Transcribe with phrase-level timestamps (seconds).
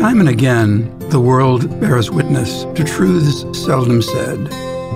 [0.00, 4.38] Time and again, the world bears witness to truths seldom said.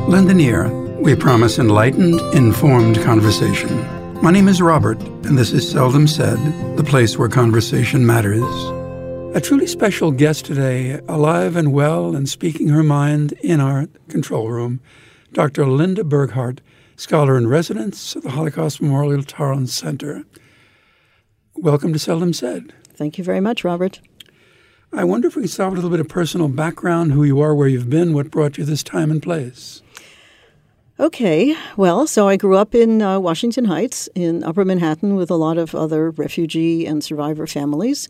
[0.09, 0.71] Lend an ear.
[0.99, 3.69] We promise enlightened, informed conversation.
[4.23, 6.39] My name is Robert, and this is Seldom Said,
[6.79, 8.43] the place where conversation matters.
[9.37, 14.49] A truly special guest today, alive and well and speaking her mind in our control
[14.49, 14.81] room,
[15.35, 15.67] Dr.
[15.67, 16.63] Linda Burghardt,
[16.97, 20.25] scholar in residence at the Holocaust Memorial Tolerance Center.
[21.57, 22.73] Welcome to Seldom Said.
[22.95, 24.01] Thank you very much, Robert.
[24.97, 27.67] I wonder if we with a little bit of personal background, who you are, where
[27.67, 29.83] you've been, what brought you this time and place.
[31.01, 35.35] Okay, well, so I grew up in uh, Washington Heights in Upper Manhattan with a
[35.35, 38.09] lot of other refugee and survivor families.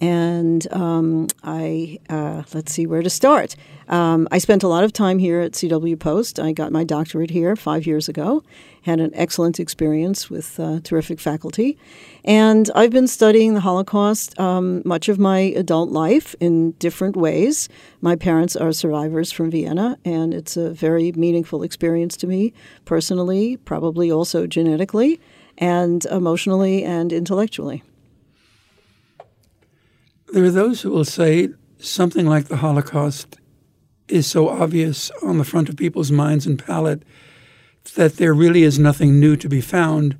[0.00, 3.56] And um, I, uh, let's see where to start.
[3.88, 6.38] Um, I spent a lot of time here at CW Post.
[6.38, 8.44] I got my doctorate here five years ago,
[8.82, 11.76] had an excellent experience with uh, terrific faculty.
[12.24, 17.68] And I've been studying the Holocaust um, much of my adult life in different ways.
[18.00, 22.52] My parents are survivors from Vienna, and it's a very meaningful experience to me
[22.84, 25.18] personally, probably also genetically,
[25.56, 27.82] and emotionally and intellectually.
[30.32, 31.48] There are those who will say
[31.78, 33.38] something like the Holocaust
[34.08, 37.02] is so obvious on the front of people's minds and palate
[37.94, 40.18] that there really is nothing new to be found.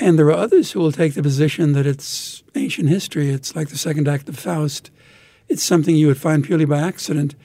[0.00, 3.30] And there are others who will take the position that it's ancient history.
[3.30, 4.90] It's like the second act of Faust.
[5.48, 7.36] It's something you would find purely by accident.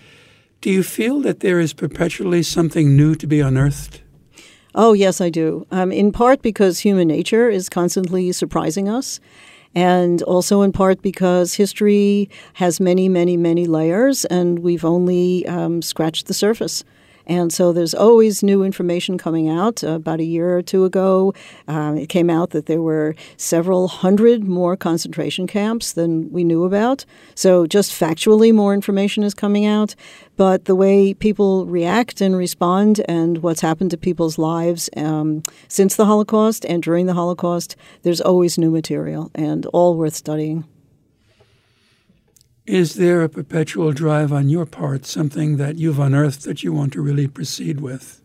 [0.61, 4.01] Do you feel that there is perpetually something new to be unearthed?
[4.73, 5.67] Oh, yes, I do.
[5.71, 9.19] Um, in part because human nature is constantly surprising us
[9.75, 15.81] and also in part because history has many, many, many layers, and we've only um,
[15.81, 16.83] scratched the surface.
[17.29, 19.83] And so there's always new information coming out.
[19.83, 21.33] Uh, about a year or two ago,
[21.67, 26.63] um, it came out that there were several hundred more concentration camps than we knew
[26.63, 27.05] about.
[27.35, 29.93] So just factually, more information is coming out.
[30.37, 35.95] But the way people react and respond and what's happened to people's lives um, since
[35.95, 40.65] the Holocaust and during the Holocaust, there's always new material and all worth studying.
[42.69, 46.93] Is there a perpetual drive on your part, something that you've unearthed that you want
[46.93, 48.21] to really proceed with?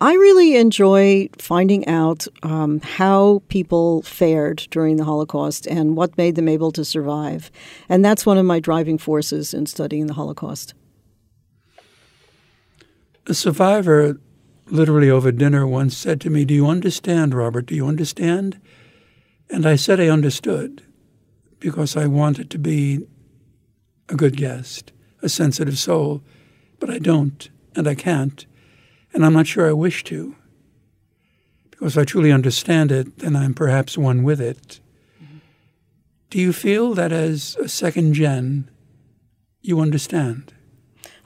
[0.00, 6.34] I really enjoy finding out um, how people fared during the Holocaust and what made
[6.34, 7.50] them able to survive.
[7.90, 10.72] And that's one of my driving forces in studying the Holocaust.
[13.26, 14.18] A survivor,
[14.68, 17.66] literally over dinner, once said to me, Do you understand, Robert?
[17.66, 18.58] Do you understand?
[19.50, 20.82] And I said I understood
[21.60, 23.06] because I wanted to be
[24.08, 24.92] a good guest,
[25.22, 26.22] a sensitive soul,
[26.78, 28.44] but I don't, and I can't,
[29.12, 30.34] and I'm not sure I wish to.
[31.70, 34.80] Because if I truly understand it, then I'm perhaps one with it.
[35.22, 35.38] Mm-hmm.
[36.30, 38.70] Do you feel that as a second gen,
[39.62, 40.52] you understand?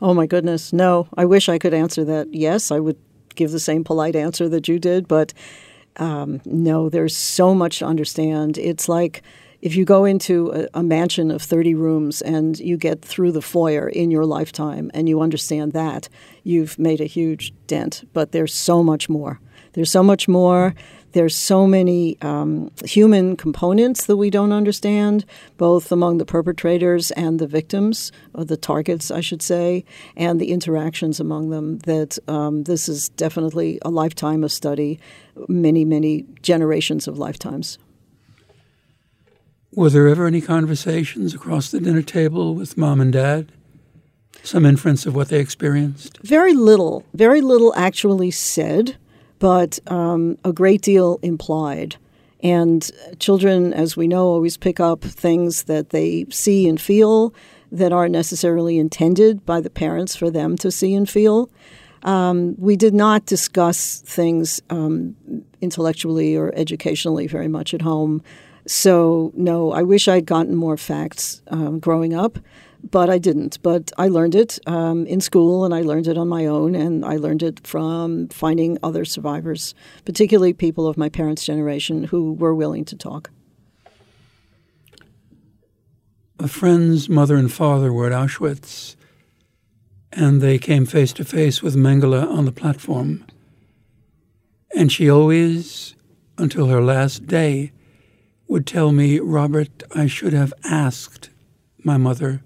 [0.00, 1.08] Oh my goodness, no.
[1.16, 2.32] I wish I could answer that.
[2.32, 2.98] Yes, I would
[3.34, 5.32] give the same polite answer that you did, but
[5.96, 8.58] um, no, there's so much to understand.
[8.58, 9.22] It's like
[9.66, 13.42] if you go into a, a, mansion of 30 rooms and you get through the
[13.42, 16.08] foyer in your lifetime and you understand that,
[16.44, 18.08] you've made a huge dent.
[18.12, 19.40] But there's so much more.
[19.72, 20.72] There's so much more.
[21.14, 25.24] There's so many um, human components that we don't understand,
[25.56, 29.84] both among the perpetrators and the victims, or the targets, I should say,
[30.16, 31.78] and the interactions among them.
[31.78, 35.00] That um, this is definitely a lifetime of study,
[35.48, 37.78] many, many generations of lifetimes.
[39.76, 43.52] Were there ever any conversations across the dinner table with mom and dad?
[44.42, 46.16] Some inference of what they experienced?
[46.22, 47.04] Very little.
[47.12, 48.96] Very little actually said,
[49.38, 51.96] but um, a great deal implied.
[52.42, 57.34] And children, as we know, always pick up things that they see and feel
[57.70, 61.50] that aren't necessarily intended by the parents for them to see and feel.
[62.02, 65.16] Um, we did not discuss things um,
[65.60, 68.22] intellectually or educationally very much at home.
[68.66, 72.38] So, no, I wish I'd gotten more facts um, growing up,
[72.90, 73.62] but I didn't.
[73.62, 77.04] But I learned it um, in school and I learned it on my own, and
[77.04, 79.74] I learned it from finding other survivors,
[80.04, 83.30] particularly people of my parents' generation who were willing to talk.
[86.38, 88.96] A friend's mother and father were at Auschwitz,
[90.12, 93.24] and they came face to face with Mengele on the platform.
[94.74, 95.94] And she always,
[96.36, 97.72] until her last day,
[98.48, 101.30] would tell me, Robert, I should have asked
[101.78, 102.42] my mother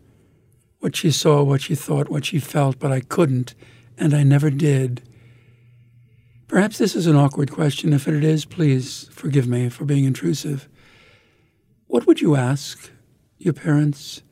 [0.79, 3.55] what she saw, what she thought, what she felt, but I couldn't,
[3.99, 5.03] and I never did.
[6.49, 7.93] Perhaps this is an awkward question.
[7.93, 10.69] If it is, please forgive me for being intrusive.
[11.87, 12.91] What would you ask
[13.39, 14.23] your parents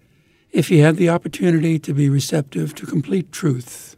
[0.51, 3.97] if you had the opportunity to be receptive to complete truth.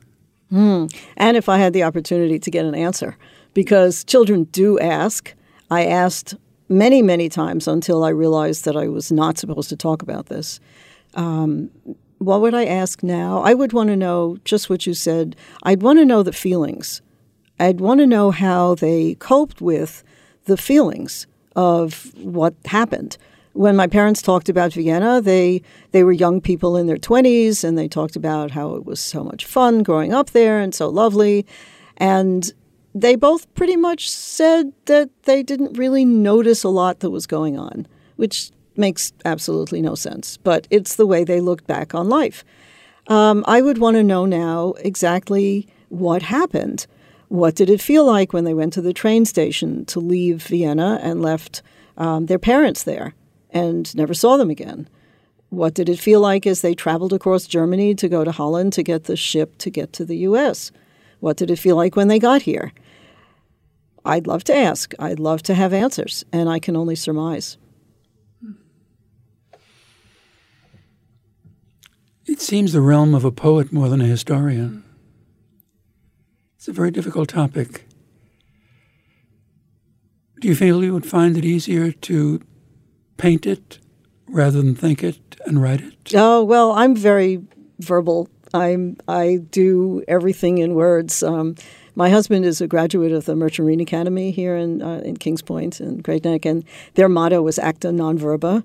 [0.52, 0.92] Mm.
[1.16, 3.16] And if I had the opportunity to get an answer,
[3.54, 5.34] because children do ask.
[5.70, 6.34] I asked
[6.70, 10.60] many, many times until I realized that I was not supposed to talk about this.
[11.14, 11.70] Um,
[12.18, 13.42] what would I ask now?
[13.42, 15.36] I would want to know just what you said.
[15.64, 17.02] I'd want to know the feelings.
[17.58, 20.04] I'd want to know how they coped with
[20.44, 21.26] the feelings
[21.56, 23.18] of what happened.
[23.52, 27.76] When my parents talked about Vienna, they they were young people in their 20s and
[27.76, 31.44] they talked about how it was so much fun growing up there and so lovely.
[31.96, 32.52] And
[32.94, 37.58] they both pretty much said that they didn't really notice a lot that was going
[37.58, 40.36] on, which makes absolutely no sense.
[40.38, 42.44] But it's the way they looked back on life.
[43.06, 46.86] Um, I would want to know now exactly what happened.
[47.28, 50.98] What did it feel like when they went to the train station to leave Vienna
[51.02, 51.62] and left
[51.96, 53.14] um, their parents there
[53.50, 54.88] and never saw them again?
[55.50, 58.82] What did it feel like as they traveled across Germany to go to Holland to
[58.82, 60.70] get the ship to get to the U.S.?
[61.20, 62.72] What did it feel like when they got here?
[64.04, 64.94] I'd love to ask.
[64.98, 67.58] I'd love to have answers, and I can only surmise.
[72.26, 74.84] It seems the realm of a poet more than a historian.
[76.56, 77.86] It's a very difficult topic.
[80.40, 82.40] Do you feel you would find it easier to
[83.18, 83.78] paint it
[84.26, 86.12] rather than think it and write it?
[86.14, 87.42] Oh well, I'm very
[87.78, 88.28] verbal.
[88.54, 91.22] I'm I do everything in words.
[91.22, 91.54] Um,
[91.94, 95.42] my husband is a graduate of the Merchant Marine Academy here in uh, in Kings
[95.42, 96.64] Point in Great Neck, and
[96.94, 98.64] their motto was "Acta non verba."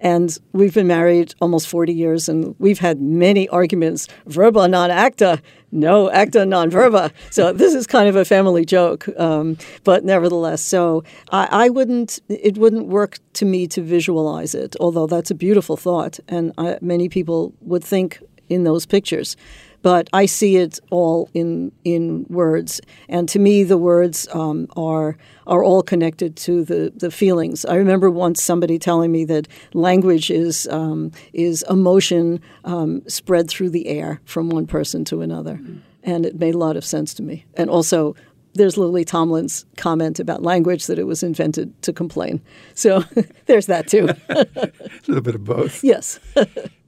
[0.00, 4.06] And we've been married almost 40 years, and we've had many arguments.
[4.26, 5.40] Verba non acta,
[5.72, 7.10] no acta non verba.
[7.30, 12.20] So this is kind of a family joke, um, but nevertheless, so I, I, wouldn't.
[12.28, 16.76] It wouldn't work to me to visualize it, although that's a beautiful thought, and I,
[16.82, 19.36] many people would think in those pictures
[19.84, 22.80] but I see it all in in words.
[23.06, 27.66] And to me, the words um, are are all connected to the, the feelings.
[27.66, 33.70] I remember once somebody telling me that language is um, is emotion um, spread through
[33.70, 35.80] the air from one person to another, mm-hmm.
[36.02, 37.44] and it made a lot of sense to me.
[37.54, 38.16] And also.
[38.56, 42.40] There's Lily Tomlin's comment about language that it was invented to complain.
[42.74, 43.02] So
[43.46, 44.10] there's that too.
[44.28, 44.70] a
[45.08, 45.82] little bit of both.
[45.82, 46.20] Yes.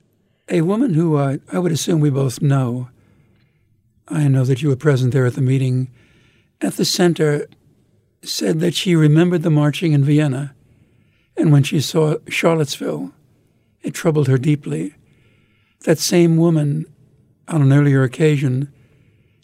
[0.49, 2.89] A woman who uh, I would assume we both know,
[4.09, 5.91] I know that you were present there at the meeting,
[6.61, 7.47] at the center
[8.23, 10.55] said that she remembered the marching in Vienna,
[11.37, 13.13] and when she saw Charlottesville,
[13.83, 14.95] it troubled her deeply.
[15.85, 16.87] That same woman,
[17.49, 18.73] on an earlier occasion,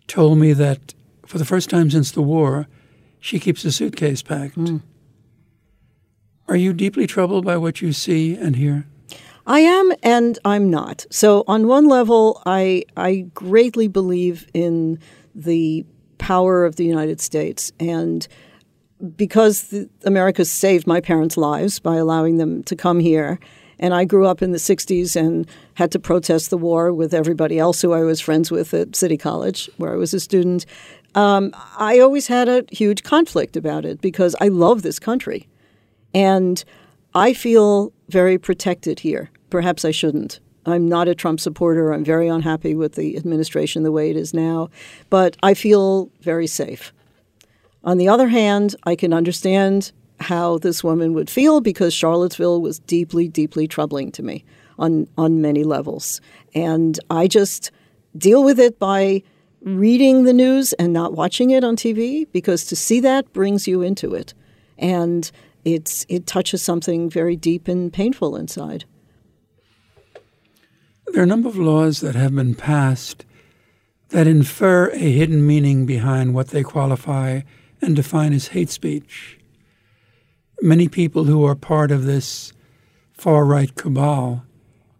[0.07, 0.95] told me that
[1.27, 2.69] for the first time since the war,
[3.19, 4.57] she keeps a suitcase packed.
[4.57, 4.83] Mm.
[6.49, 8.87] Are you deeply troubled by what you see and hear?
[9.47, 11.07] I am and I'm not.
[11.11, 14.99] So on one level, I I greatly believe in
[15.35, 15.85] the
[16.19, 18.27] power of the United States and
[19.17, 23.41] because the, America saved my parents' lives by allowing them to come here,
[23.79, 27.59] and I grew up in the 60s and had to protest the war with everybody
[27.59, 30.67] else who I was friends with at City College, where I was a student.
[31.17, 35.49] Um, I always had a huge conflict about it because I love this country.
[36.15, 36.63] And
[37.15, 39.31] I feel very protected here.
[39.51, 40.41] Perhaps I shouldn't.
[40.65, 41.93] I'm not a Trump supporter.
[41.93, 44.71] I'm very unhappy with the administration the way it is now,
[45.11, 46.93] but I feel very safe.
[47.85, 52.79] On the other hand, I can understand how this woman would feel because Charlottesville was
[52.79, 54.45] deeply, deeply troubling to me
[54.79, 56.21] on, on many levels.
[56.55, 57.73] And I just
[58.17, 59.23] deal with it by
[59.63, 63.83] reading the news and not watching it on TV because to see that brings you
[63.83, 64.33] into it.
[64.79, 65.31] And
[65.65, 68.85] it's it touches something very deep and painful inside.
[71.09, 73.25] There are a number of laws that have been passed
[74.09, 77.41] that infer a hidden meaning behind what they qualify
[77.81, 79.39] and define as hate speech.
[80.61, 82.53] Many people who are part of this
[83.13, 84.45] far right cabal,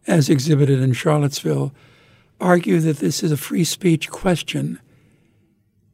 [0.07, 1.73] as exhibited in Charlottesville,
[2.41, 4.81] argue that this is a free speech question.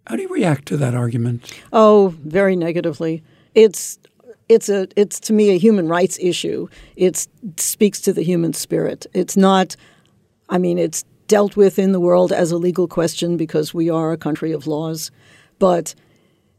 [0.06, 1.52] How do you react to that argument?
[1.72, 3.22] Oh, very negatively.
[3.54, 3.98] It's
[4.48, 6.68] it's a it's to me a human rights issue.
[6.96, 7.26] It
[7.56, 9.06] speaks to the human spirit.
[9.12, 9.76] It's not.
[10.48, 14.12] I mean, it's dealt with in the world as a legal question because we are
[14.12, 15.10] a country of laws,
[15.58, 15.94] but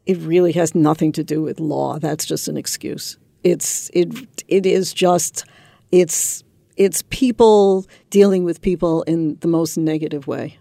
[0.05, 1.99] it really has nothing to do with law.
[1.99, 3.17] That's just an excuse.
[3.43, 5.45] It's it it is just
[5.91, 6.43] it's
[6.77, 10.57] it's people dealing with people in the most negative way.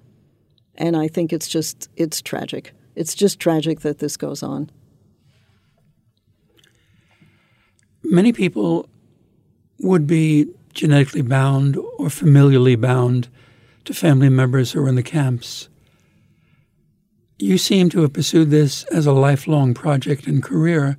[0.77, 2.73] And I think it's just it's tragic.
[2.95, 4.71] It's just tragic that this goes on.
[8.03, 8.89] Many people
[9.81, 13.29] would be genetically bound or familially bound
[13.85, 15.69] to family members who are in the camps.
[17.39, 20.99] You seem to have pursued this as a lifelong project and career.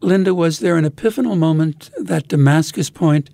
[0.00, 3.30] Linda, was there an epiphanal moment, that Damascus point,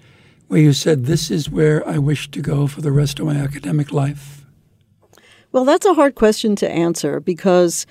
[0.49, 3.37] where you said, This is where I wish to go for the rest of my
[3.37, 4.45] academic life?
[5.53, 7.87] Well, that's a hard question to answer because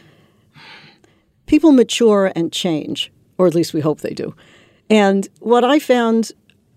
[1.46, 4.36] people mature and change, or at least we hope they do.
[4.90, 6.32] And what I found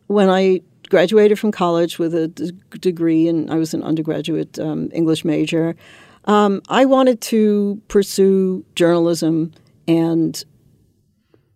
[0.06, 4.90] when I graduated from college with a d- degree, and I was an undergraduate um,
[4.92, 5.76] English major,
[6.24, 9.52] um, I wanted to pursue journalism
[9.86, 10.44] and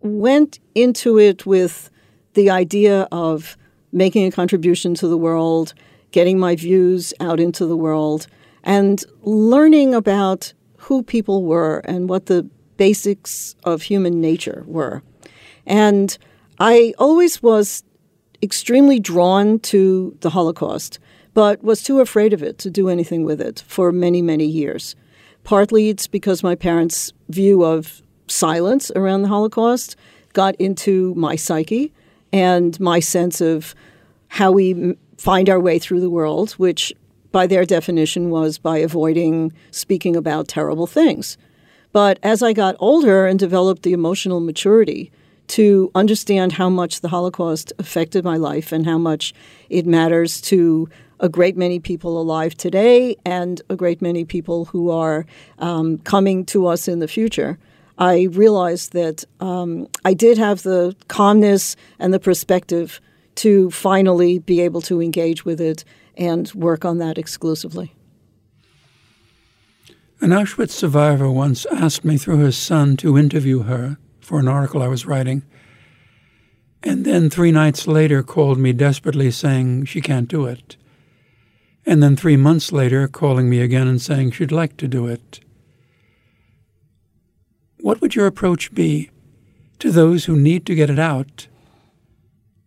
[0.01, 1.91] went into it with
[2.35, 3.57] the idea of
[3.93, 5.75] making a contribution to the world,
[6.11, 8.27] getting my views out into the world,
[8.63, 15.03] and learning about who people were and what the basics of human nature were.
[15.67, 16.17] And
[16.59, 17.83] I always was
[18.43, 20.99] extremely drawn to the Holocaust,
[21.33, 24.95] but was too afraid of it to do anything with it for many, many years.
[25.43, 29.97] Partly it's because my parents' view of silence around the Holocaust
[30.33, 31.93] got into my psyche
[32.33, 33.75] and my sense of
[34.29, 36.93] how we find our way through the world, which
[37.33, 41.37] by their definition was by avoiding speaking about terrible things.
[41.93, 45.13] But as I got older and developed the emotional maturity
[45.49, 49.35] to understand how much the Holocaust affected my life and how much
[49.69, 50.89] it matters to
[51.21, 55.27] a great many people alive today and a great many people who are
[55.59, 57.59] um, coming to us in the future,
[57.99, 63.01] I realized that um, I did have the calmness and the perspective
[63.37, 65.85] to finally be able to engage with it
[66.17, 67.95] and work on that exclusively.
[70.21, 74.83] An Auschwitz survivor once asked me through her son to interview her for an article
[74.83, 75.43] I was writing,
[76.83, 80.77] and then three nights later called me desperately saying she can't do it.
[81.87, 85.41] And then three months later calling me again and saying she'd like to do it.
[87.81, 89.11] What would your approach be
[89.79, 91.49] to those who need to get it out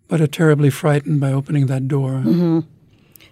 [0.08, 2.22] but are terribly frightened by opening that door?
[2.24, 2.60] Mm-hmm.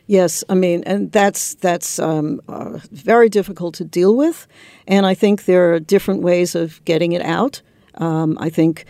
[0.07, 4.47] Yes, I mean, and that's that's um, uh, very difficult to deal with,
[4.87, 7.61] and I think there are different ways of getting it out.
[7.97, 8.85] Um, I think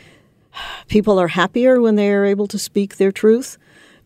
[0.88, 3.57] people are happier when they are able to speak their truth,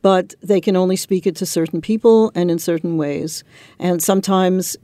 [0.02, 3.44] but they can only speak it to certain people and in certain ways.
[3.78, 4.78] And sometimes,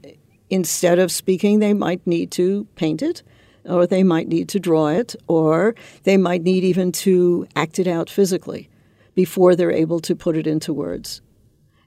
[0.50, 3.22] instead of speaking, they might need to paint it
[3.68, 7.86] or they might need to draw it, or they might need even to act it
[7.86, 8.68] out physically
[9.14, 11.20] before they're able to put it into words.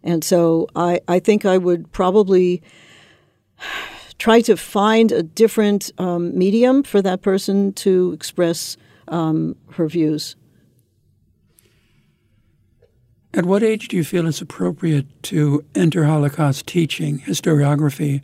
[0.04, 2.62] And so I, I think I would probably
[4.20, 10.36] try to find a different um, medium for that person to express um, her views.
[13.34, 18.22] At what age do you feel it's appropriate to enter Holocaust teaching, historiography,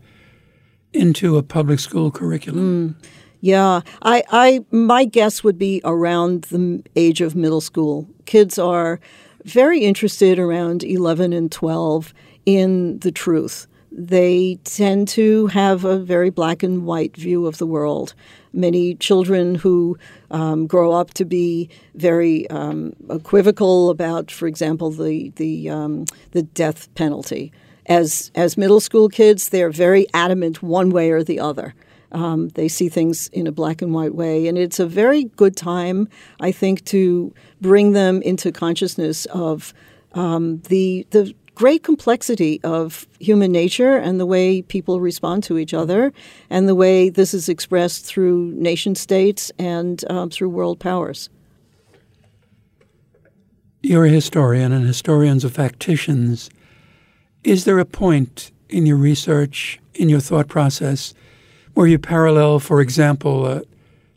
[0.93, 2.95] into a public school curriculum?
[2.99, 3.07] Mm.
[3.41, 8.07] Yeah, I, I, my guess would be around the age of middle school.
[8.25, 8.99] Kids are
[9.43, 12.11] very interested around 11 and 12
[12.47, 13.67] in the truth.
[13.97, 18.13] They tend to have a very black and white view of the world.
[18.51, 19.97] Many children who
[20.31, 26.43] um, grow up to be very um, equivocal about, for example, the the um, the
[26.43, 27.53] death penalty.
[27.85, 31.73] As as middle school kids, they're very adamant one way or the other.
[32.11, 34.47] Um, they see things in a black and white way.
[34.47, 36.07] And it's a very good time,
[36.39, 39.73] I think, to bring them into consciousness of
[40.13, 45.73] um, the, the great complexity of human nature and the way people respond to each
[45.73, 46.13] other
[46.49, 51.29] and the way this is expressed through nation states and um, through world powers.
[53.81, 56.49] You're a historian, and historians are factitians.
[57.43, 61.13] Is there a point in your research, in your thought process,
[61.75, 63.61] where you parallel, for example, uh,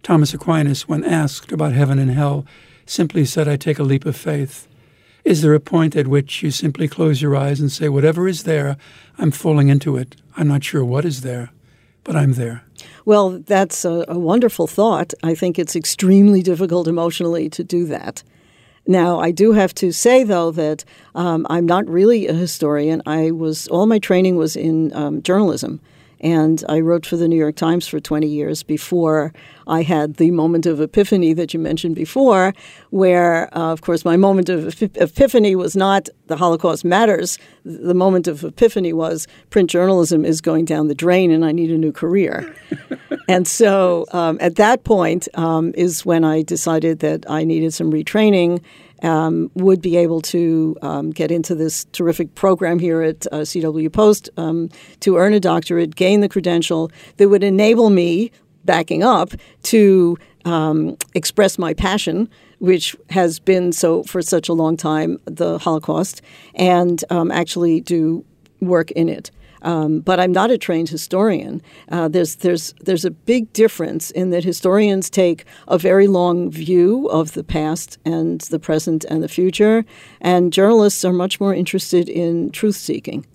[0.02, 2.46] Thomas Aquinas, when asked about heaven and hell,
[2.86, 4.66] simply said, I take a leap of faith.
[5.28, 8.44] Is there a point at which you simply close your eyes and say, whatever is
[8.44, 8.78] there,
[9.18, 10.16] I'm falling into it?
[10.38, 11.50] I'm not sure what is there,
[12.02, 12.64] but I'm there.
[13.04, 15.12] Well, that's a, a wonderful thought.
[15.22, 18.22] I think it's extremely difficult emotionally to do that.
[18.86, 23.02] Now, I do have to say, though, that um, I'm not really a historian.
[23.04, 25.78] I was all my training was in um, journalism,
[26.20, 29.32] and I wrote for the New York Times for 20 years before
[29.66, 32.54] I had the moment of epiphany that you mentioned before,
[32.90, 37.38] where, uh, of course, my moment of epiphany was not the Holocaust matters.
[37.64, 41.70] The moment of epiphany was print journalism is going down the drain and I need
[41.70, 42.54] a new career.
[43.28, 47.92] and so um, at that point um, is when I decided that I needed some
[47.92, 48.62] retraining
[49.02, 53.92] um, would be able to um, get into this terrific program here at uh, CW
[53.92, 54.68] Post um,
[55.00, 58.30] to earn a doctorate, gain the credential that would enable me,
[58.64, 59.32] backing up,
[59.64, 62.28] to um, express my passion
[62.58, 66.22] which has been so for such a long time, the Holocaust,
[66.54, 68.24] and um, actually do
[68.60, 69.30] work in it.
[69.62, 71.62] Um, but I'm not a trained historian.
[71.90, 77.06] Uh, there's there's there's a big difference in that historians take a very long view
[77.08, 79.84] of the past and the present and the future,
[80.20, 83.26] and journalists are much more interested in truth seeking.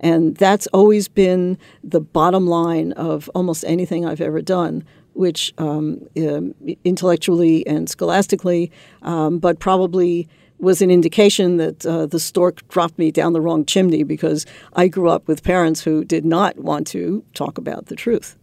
[0.00, 4.84] And that's always been the bottom line of almost anything I've ever done
[5.18, 6.40] which um, uh,
[6.84, 8.70] intellectually and scholastically,
[9.02, 13.64] um, but probably was an indication that uh, the stork dropped me down the wrong
[13.64, 17.96] chimney because I grew up with parents who did not want to talk about the
[17.96, 18.36] truth.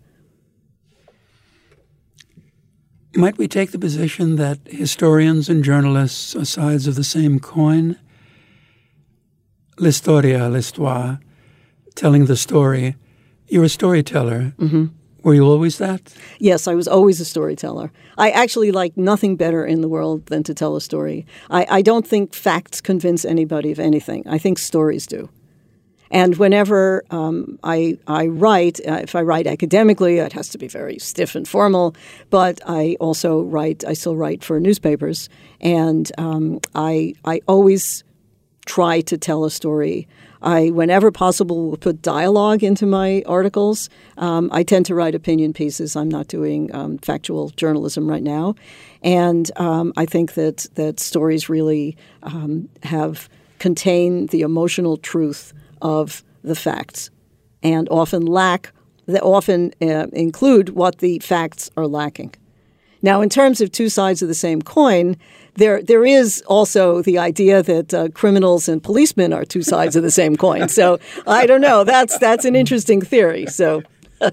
[3.16, 7.98] Might we take the position that historians and journalists are sides of the same coin?
[9.78, 11.20] L'historia, l'histoire,
[11.96, 12.96] telling the story.
[13.48, 14.54] You're a storyteller.
[14.58, 14.86] Mm-hmm.
[15.26, 16.14] Were you always that?
[16.38, 17.92] Yes, I was always a storyteller.
[18.16, 21.26] I actually like nothing better in the world than to tell a story.
[21.50, 24.22] I, I don't think facts convince anybody of anything.
[24.28, 25.30] I think stories do.
[26.12, 30.68] And whenever um, I, I write, uh, if I write academically, it has to be
[30.68, 31.96] very stiff and formal.
[32.30, 35.28] But I also write, I still write for newspapers.
[35.60, 38.04] And um, I, I always
[38.68, 40.08] try to tell a story
[40.46, 43.90] I, whenever possible, will put dialogue into my articles.
[44.18, 45.96] Um, I tend to write opinion pieces.
[45.96, 48.56] I'm not doing um, factual journalism right now,
[49.02, 53.28] and um, I think that that stories really um, have
[53.60, 57.10] contain the emotional truth of the facts,
[57.64, 58.72] and often lack
[59.08, 62.34] that often uh, include what the facts are lacking.
[63.06, 65.16] Now, in terms of two sides of the same coin,
[65.54, 70.02] there there is also the idea that uh, criminals and policemen are two sides of
[70.02, 70.70] the same coin.
[70.70, 70.98] So
[71.28, 71.84] I don't know.
[71.84, 73.46] That's that's an interesting theory.
[73.46, 73.84] So.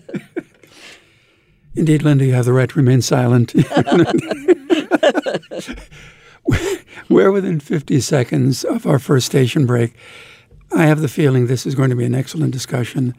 [1.75, 3.53] Indeed, Linda, you have the right to remain silent.
[7.11, 9.95] We're within 50 seconds of our first station break.
[10.75, 13.15] I have the feeling this is going to be an excellent discussion.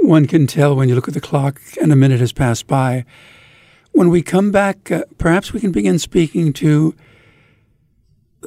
[0.00, 3.04] One can tell when you look at the clock and a minute has passed by.
[3.98, 6.94] When we come back, uh, perhaps we can begin speaking to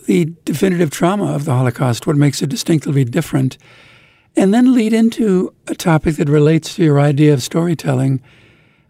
[0.06, 3.58] the definitive trauma of the Holocaust, what makes it distinctively different,
[4.38, 8.22] and then lead into a topic that relates to your idea of storytelling,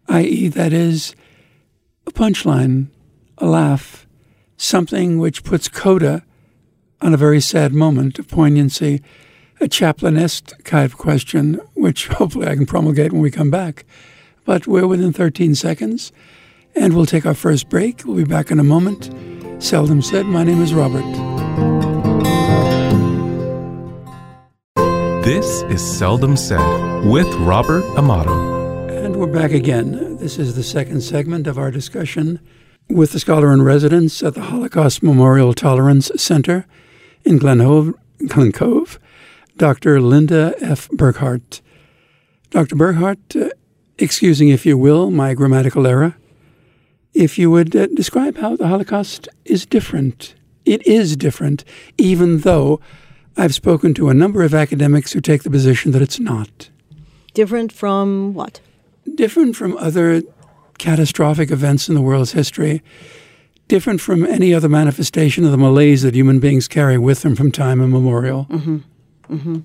[0.07, 1.15] i.e., that is
[2.05, 2.89] a punchline,
[3.39, 4.05] a laugh,
[4.55, 6.23] something which puts coda
[7.01, 9.01] on a very sad moment of poignancy,
[9.59, 13.83] a Chaplinesque kind of question, which hopefully I can promulgate when we come back.
[14.45, 16.11] But we're within 13 seconds,
[16.75, 18.05] and we'll take our first break.
[18.05, 19.09] We'll be back in a moment.
[19.61, 21.05] Seldom said, my name is Robert.
[25.23, 28.87] This is Seldom Said with Robert Amato.
[28.87, 30.17] And we're back again.
[30.17, 32.39] This is the second segment of our discussion
[32.89, 36.65] with the scholar in residence at the Holocaust Memorial Tolerance Center
[37.23, 37.93] in Glen Cove,
[38.27, 38.99] Glen Cove
[39.57, 40.01] Dr.
[40.01, 40.89] Linda F.
[40.89, 41.61] Burghardt.
[42.49, 42.75] Dr.
[42.75, 43.49] Burghardt, uh,
[43.99, 46.15] excusing, if you will, my grammatical error,
[47.13, 50.35] if you would uh, describe how the Holocaust is different.
[50.65, 51.63] It is different,
[51.97, 52.79] even though
[53.37, 56.69] I've spoken to a number of academics who take the position that it's not.
[57.33, 58.59] Different from what?
[59.15, 60.21] Different from other
[60.77, 62.81] catastrophic events in the world's history.
[63.67, 67.51] Different from any other manifestation of the malaise that human beings carry with them from
[67.51, 68.47] time immemorial.
[68.49, 68.77] Mm-hmm.
[69.33, 69.59] Mm-hmm.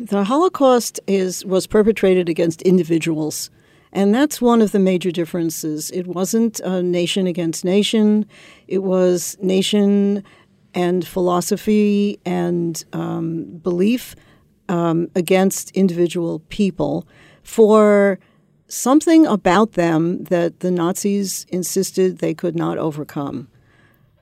[0.00, 3.50] the Holocaust is was perpetrated against individuals
[3.94, 5.90] and that's one of the major differences.
[5.92, 8.26] It wasn't nation against nation,
[8.68, 10.24] it was nation
[10.74, 14.16] and philosophy and um, belief
[14.68, 17.06] um, against individual people
[17.42, 18.18] for
[18.66, 23.48] something about them that the Nazis insisted they could not overcome.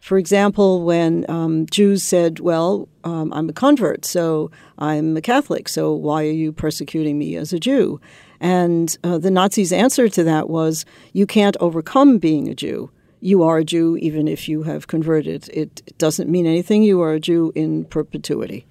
[0.01, 5.69] For example, when um, Jews said, Well, um, I'm a convert, so I'm a Catholic,
[5.69, 8.01] so why are you persecuting me as a Jew?
[8.43, 12.91] And uh, the Nazis' answer to that was you can't overcome being a Jew.
[13.21, 15.49] You are a Jew even if you have converted.
[15.51, 16.83] It doesn't mean anything.
[16.83, 18.67] You are a Jew in perpetuity.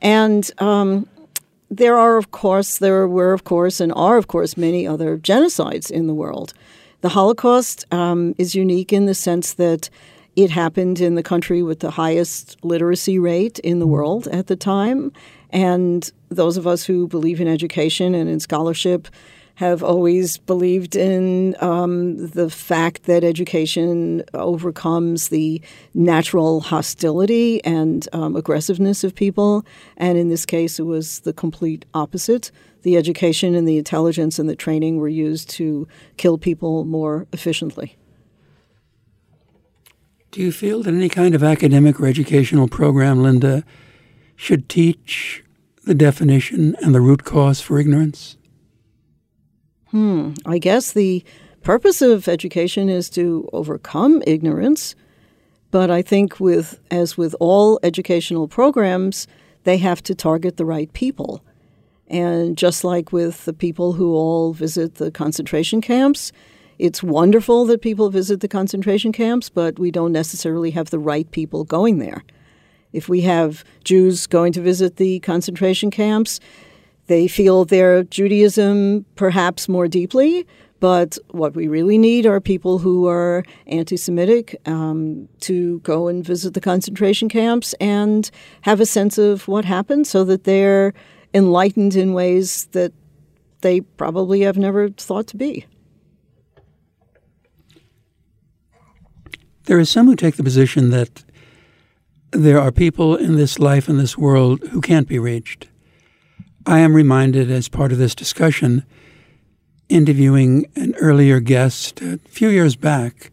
[0.00, 1.08] And um,
[1.68, 5.90] there are, of course, there were, of course, and are, of course, many other genocides
[5.90, 6.54] in the world.
[7.00, 9.90] The Holocaust um, is unique in the sense that
[10.36, 14.56] it happened in the country with the highest literacy rate in the world at the
[14.56, 15.12] time.
[15.52, 19.08] And those of us who believe in education and in scholarship
[19.56, 25.60] have always believed in um, the fact that education overcomes the
[25.94, 29.64] natural hostility and um, aggressiveness of people.
[29.98, 32.50] And in this case, it was the complete opposite.
[32.82, 35.86] The education and the intelligence and the training were used to
[36.16, 37.96] kill people more efficiently.
[40.30, 43.64] Do you feel that any kind of academic or educational program, Linda,
[44.42, 45.44] should teach
[45.84, 48.36] the definition and the root cause for ignorance?
[49.90, 50.32] Hmm.
[50.44, 51.24] I guess the
[51.62, 54.96] purpose of education is to overcome ignorance,
[55.70, 59.28] but I think with as with all educational programs,
[59.62, 61.40] they have to target the right people.
[62.08, 66.32] And just like with the people who all visit the concentration camps,
[66.80, 71.30] it's wonderful that people visit the concentration camps, but we don't necessarily have the right
[71.30, 72.24] people going there.
[72.92, 76.40] If we have Jews going to visit the concentration camps,
[77.06, 80.46] they feel their Judaism perhaps more deeply,
[80.82, 86.24] but what we really need are people who are anti Semitic um, to go and
[86.24, 88.30] visit the concentration camps and
[88.62, 90.92] have a sense of what happened so that they're
[91.34, 92.92] enlightened in ways that
[93.60, 95.66] they probably have never thought to be.
[99.66, 101.22] There are some who take the position that
[102.32, 105.68] there are people in this life, in this world, who can't be reached.
[106.66, 108.84] I am reminded, as part of this discussion,
[109.88, 113.30] interviewing an earlier guest a few years back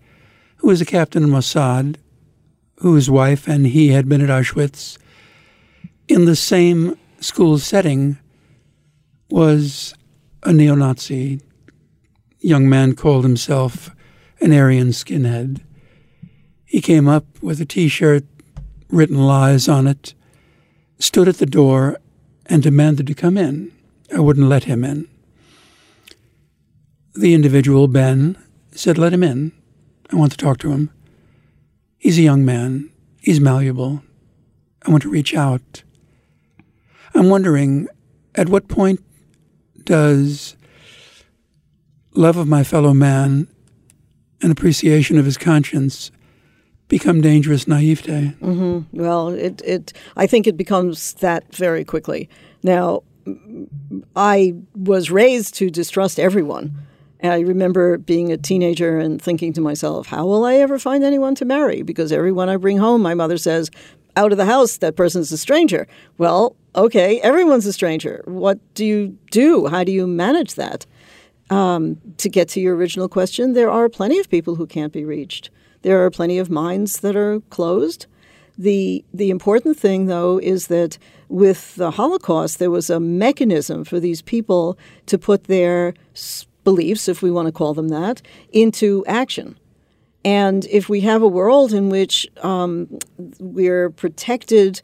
[0.57, 1.95] who was a captain in Mossad,
[2.79, 4.97] whose wife and he had been at Auschwitz.
[6.07, 8.17] In the same school setting
[9.29, 9.93] was
[10.43, 11.39] a neo Nazi
[12.39, 13.91] young man called himself
[14.41, 15.61] an Aryan skinhead.
[16.65, 18.23] He came up with a t shirt,
[18.89, 20.13] written lies on it,
[20.97, 21.97] stood at the door,
[22.45, 23.71] and demanded to come in.
[24.13, 25.07] I wouldn't let him in.
[27.13, 28.37] The individual, Ben,
[28.71, 29.51] said, Let him in.
[30.11, 30.89] I want to talk to him.
[31.97, 32.89] He's a young man.
[33.21, 34.01] He's malleable.
[34.85, 35.83] I want to reach out.
[37.13, 37.87] I'm wondering
[38.35, 39.03] at what point
[39.83, 40.55] does
[42.13, 43.47] love of my fellow man
[44.41, 46.11] and appreciation of his conscience
[46.89, 48.33] become dangerous naivete.
[48.41, 48.97] Mm-hmm.
[49.01, 52.27] Well, it, it I think it becomes that very quickly.
[52.61, 53.03] Now,
[54.15, 56.73] I was raised to distrust everyone.
[57.21, 61.35] I remember being a teenager and thinking to myself, how will I ever find anyone
[61.35, 61.81] to marry?
[61.81, 63.69] Because everyone I bring home, my mother says,
[64.15, 65.85] out of the house, that person's a stranger.
[66.17, 68.21] Well, okay, everyone's a stranger.
[68.25, 69.67] What do you do?
[69.67, 70.85] How do you manage that?
[71.49, 75.03] Um, to get to your original question, there are plenty of people who can't be
[75.03, 75.49] reached.
[75.81, 78.05] There are plenty of minds that are closed.
[78.57, 80.97] The, the important thing, though, is that
[81.29, 85.93] with the Holocaust, there was a mechanism for these people to put their
[86.63, 89.57] beliefs, if we want to call them that, into action.
[90.25, 92.99] And if we have a world in which um,
[93.39, 94.81] we're protected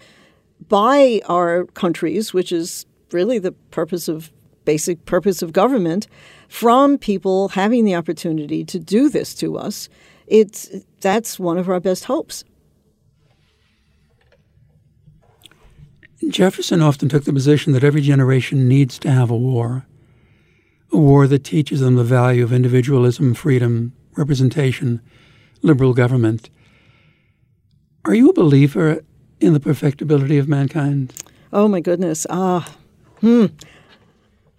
[0.70, 4.32] by our countries, which is really the purpose of
[4.64, 6.08] basic purpose of government,
[6.48, 9.90] from people having the opportunity to do this to us,
[10.28, 10.70] it's
[11.02, 12.44] that's one of our best hopes.
[16.30, 19.86] Jefferson often took the position that every generation needs to have a war,
[20.92, 25.02] a war that teaches them the value of individualism, freedom, representation,
[25.62, 26.50] liberal government.
[28.06, 29.02] Are you a believer
[29.40, 31.14] in the perfectibility of mankind?
[31.52, 32.26] Oh my goodness.
[32.30, 32.76] Ah,
[33.20, 33.48] hmm.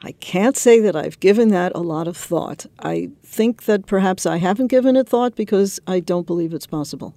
[0.03, 2.67] I can't say that I've given that a lot of thought.
[2.79, 7.15] I think that perhaps I haven't given it thought because I don't believe it's possible.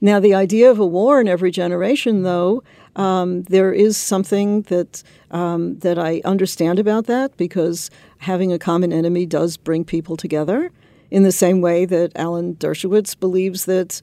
[0.00, 2.62] Now, the idea of a war in every generation, though,
[2.94, 8.92] um, there is something that um, that I understand about that because having a common
[8.92, 10.70] enemy does bring people together.
[11.10, 14.00] In the same way that Alan Dershowitz believes that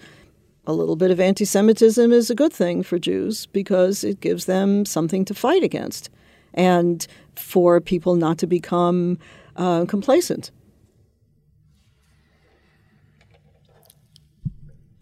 [0.65, 4.85] a little bit of anti-Semitism is a good thing for Jews because it gives them
[4.85, 6.09] something to fight against
[6.55, 9.19] and for people not to become
[9.55, 10.51] uh, complacent.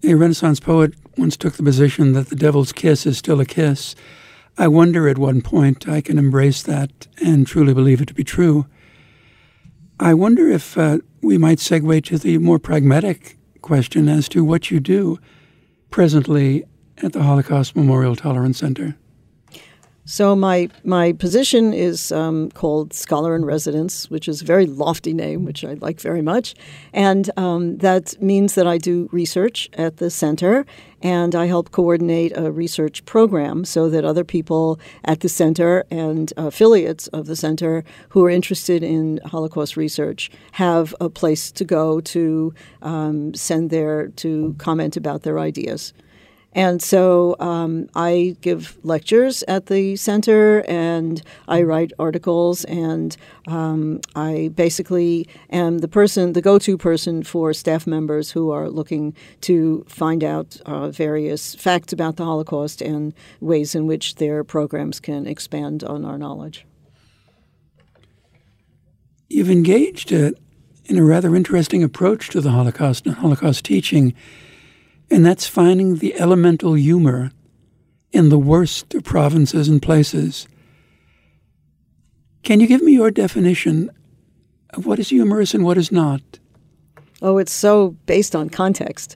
[0.04, 3.96] A Renaissance poet once took the position that the devil's kiss is still a kiss.
[4.58, 8.24] I wonder at one point I can embrace that and truly believe it to be
[8.26, 8.68] true.
[10.00, 14.70] I wonder if uh, we might segue to the more pragmatic question as to what
[14.70, 15.20] you do
[15.90, 16.66] presently
[16.98, 18.98] at the Holocaust Memorial Tolerance Center.
[20.06, 25.14] So my my position is um, called scholar in residence, which is a very lofty
[25.14, 26.56] name, which I like very much,
[26.92, 30.66] and um, that means that I do research at the center,
[31.02, 36.34] and I help coordinate a research program so that other people at the center and
[36.36, 42.02] affiliates of the center who are interested in Holocaust research have a place to go
[42.02, 45.94] to um, send their to comment about their ideas.
[46.56, 53.16] And so um, I give lectures at the center and I write articles and
[53.48, 58.70] um, I basically am the person, the go to person for staff members who are
[58.70, 64.44] looking to find out uh, various facts about the Holocaust and ways in which their
[64.44, 66.66] programs can expand on our knowledge.
[69.30, 70.32] You've engaged uh,
[70.86, 74.14] in a rather interesting approach to the Holocaust and Holocaust teaching
[75.10, 77.32] and that's finding the elemental humor
[78.12, 80.48] in the worst of provinces and places.
[82.44, 83.90] Can you give me your definition
[84.72, 86.22] of what is humorous and what is not?
[87.22, 89.16] Oh, it's so based on context.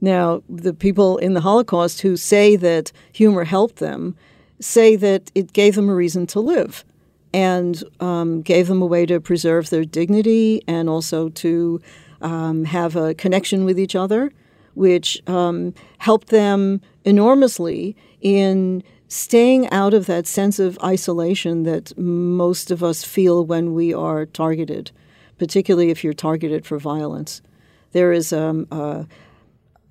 [0.00, 4.16] Now, the people in the Holocaust who say that humor helped them
[4.60, 6.84] say that it gave them a reason to live
[7.32, 11.80] and um, gave them a way to preserve their dignity and also to
[12.22, 14.32] um, have a connection with each other
[14.74, 22.70] which um, helped them enormously in staying out of that sense of isolation that most
[22.70, 24.90] of us feel when we are targeted,
[25.38, 27.40] particularly if you're targeted for violence.
[27.92, 29.04] There is um, uh,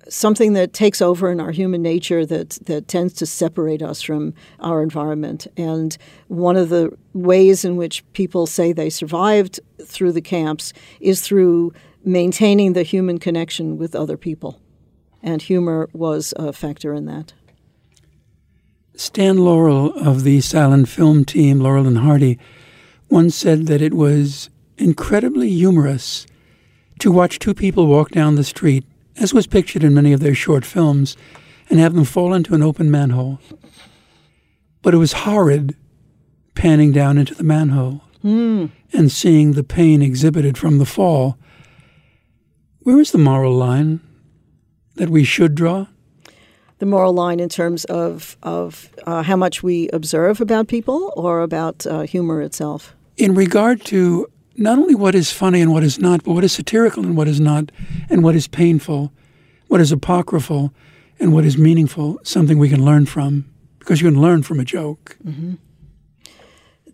[0.08, 4.34] something that takes over in our human nature that, that tends to separate us from
[4.60, 5.46] our environment.
[5.56, 5.96] And
[6.28, 11.72] one of the ways in which people say they survived through the camps is through
[12.04, 14.60] maintaining the human connection with other people
[15.24, 17.32] and humor was a factor in that.
[18.94, 22.38] Stan Laurel of the silent film team, Laurel and Hardy,
[23.08, 26.26] once said that it was incredibly humorous
[27.00, 28.84] to watch two people walk down the street,
[29.16, 31.16] as was pictured in many of their short films,
[31.70, 33.40] and have them fall into an open manhole.
[34.82, 35.74] But it was horrid
[36.54, 38.70] panning down into the manhole mm.
[38.92, 41.38] and seeing the pain exhibited from the fall.
[42.80, 44.00] Where is the moral line?
[44.96, 45.86] That we should draw?
[46.78, 51.40] The moral line in terms of, of uh, how much we observe about people or
[51.40, 52.94] about uh, humor itself?
[53.16, 54.26] In regard to
[54.56, 57.28] not only what is funny and what is not, but what is satirical and what
[57.28, 57.70] is not,
[58.10, 59.12] and what is painful,
[59.68, 60.72] what is apocryphal,
[61.18, 63.44] and what is meaningful, something we can learn from,
[63.78, 65.16] because you can learn from a joke.
[65.24, 65.54] Mm-hmm.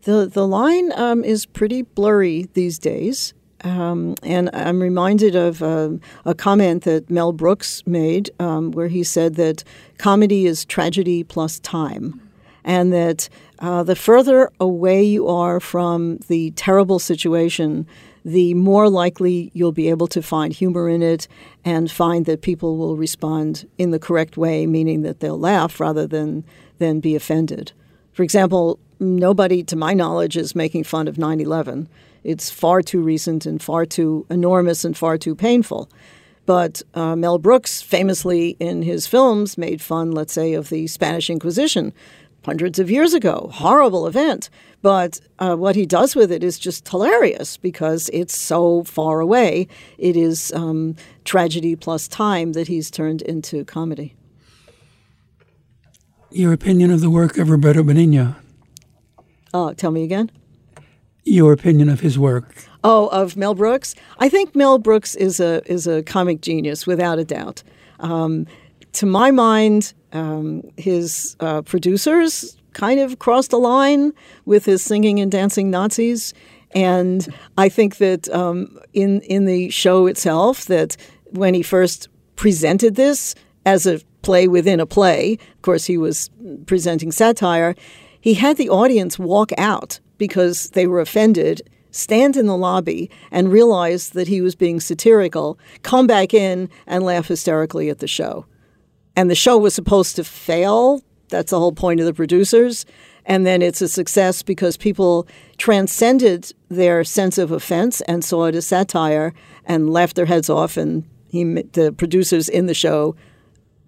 [0.02, 3.34] The, the line um, is pretty blurry these days.
[3.62, 5.90] Um, and I'm reminded of uh,
[6.24, 9.64] a comment that Mel Brooks made um, where he said that
[9.98, 12.20] comedy is tragedy plus time.
[12.62, 17.86] And that uh, the further away you are from the terrible situation,
[18.24, 21.26] the more likely you'll be able to find humor in it
[21.64, 26.06] and find that people will respond in the correct way, meaning that they'll laugh rather
[26.06, 26.44] than,
[26.78, 27.72] than be offended.
[28.12, 31.88] For example, nobody, to my knowledge, is making fun of 9 11
[32.24, 35.90] it's far too recent and far too enormous and far too painful.
[36.46, 41.30] But uh, Mel Brooks famously in his films made fun, let's say, of the Spanish
[41.30, 41.92] Inquisition
[42.44, 43.50] hundreds of years ago.
[43.52, 44.48] Horrible event.
[44.82, 49.68] But uh, what he does with it is just hilarious because it's so far away.
[49.98, 54.14] It is um, tragedy plus time that he's turned into comedy.
[56.30, 58.36] Your opinion of the work of Roberto Benigno?
[59.52, 60.30] Uh, tell me again
[61.24, 62.54] your opinion of his work?
[62.82, 63.94] Oh, of Mel Brooks.
[64.18, 67.62] I think Mel Brooks is a is a comic genius without a doubt.
[67.98, 68.46] Um,
[68.92, 74.12] to my mind, um, his uh, producers kind of crossed a line
[74.46, 76.32] with his singing and dancing Nazis,
[76.72, 80.96] and I think that um, in in the show itself, that
[81.30, 83.34] when he first presented this
[83.66, 86.30] as a play within a play, of course he was
[86.66, 87.74] presenting satire.
[88.20, 93.50] He had the audience walk out because they were offended, stand in the lobby and
[93.50, 98.46] realize that he was being satirical, come back in and laugh hysterically at the show.
[99.16, 101.02] And the show was supposed to fail.
[101.30, 102.86] That's the whole point of the producers.
[103.24, 108.54] And then it's a success because people transcended their sense of offense and saw it
[108.54, 109.32] as satire
[109.64, 110.76] and laughed their heads off.
[110.76, 113.16] And he, the producers in the show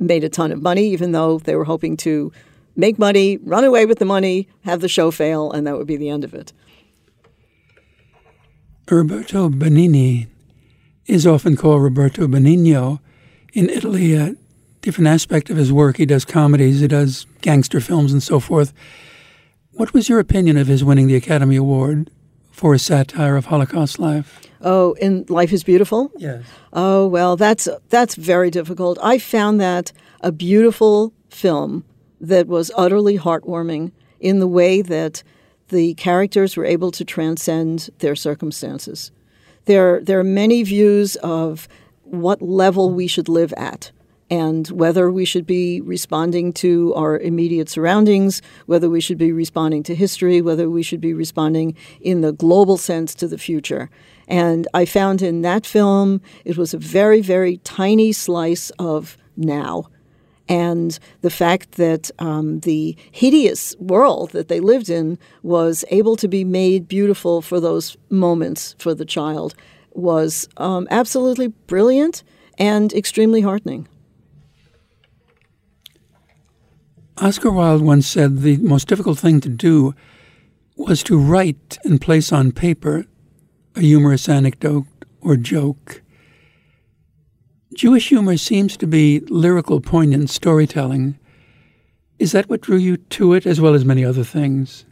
[0.01, 2.33] made a ton of money, even though they were hoping to
[2.76, 5.96] make money, run away with the money, have the show fail, and that would be
[5.96, 6.52] the end of it.
[8.90, 10.26] Roberto Benigni
[11.06, 13.00] is often called Roberto Benigno.
[13.54, 14.35] In Italy, a
[14.80, 18.72] different aspect of his work, he does comedies, he does gangster films, and so forth.
[19.72, 22.11] What was your opinion of his winning the Academy Award
[22.50, 24.40] for a satire of Holocaust life?
[24.61, 26.12] Oh, in Life is Beautiful?
[26.16, 26.44] Yes.
[26.72, 28.98] Oh, well, that's that's very difficult.
[29.02, 31.85] I found that a beautiful film
[32.22, 35.22] that was utterly heartwarming in the way that
[35.68, 39.11] the characters were able to transcend their circumstances.
[39.64, 41.68] There, there are many views of
[42.04, 43.90] what level we should live at
[44.30, 49.82] and whether we should be responding to our immediate surroundings, whether we should be responding
[49.82, 53.90] to history, whether we should be responding in the global sense to the future.
[54.26, 59.88] And I found in that film, it was a very, very tiny slice of now
[60.53, 66.29] and the fact that um, the hideous world that they lived in was able to
[66.29, 69.55] be made beautiful for those moments for the child
[69.93, 72.23] was um, absolutely brilliant
[72.59, 73.88] and extremely heartening.
[77.17, 79.95] Oscar Wilde once said the most difficult thing to do
[80.77, 83.07] was to write and place on paper
[83.75, 84.85] a humorous anecdote
[85.23, 86.02] or joke
[87.74, 91.18] Jewish humor seems to be lyrical, poignant storytelling.
[92.18, 94.85] Is that what drew you to it, as well as many other things?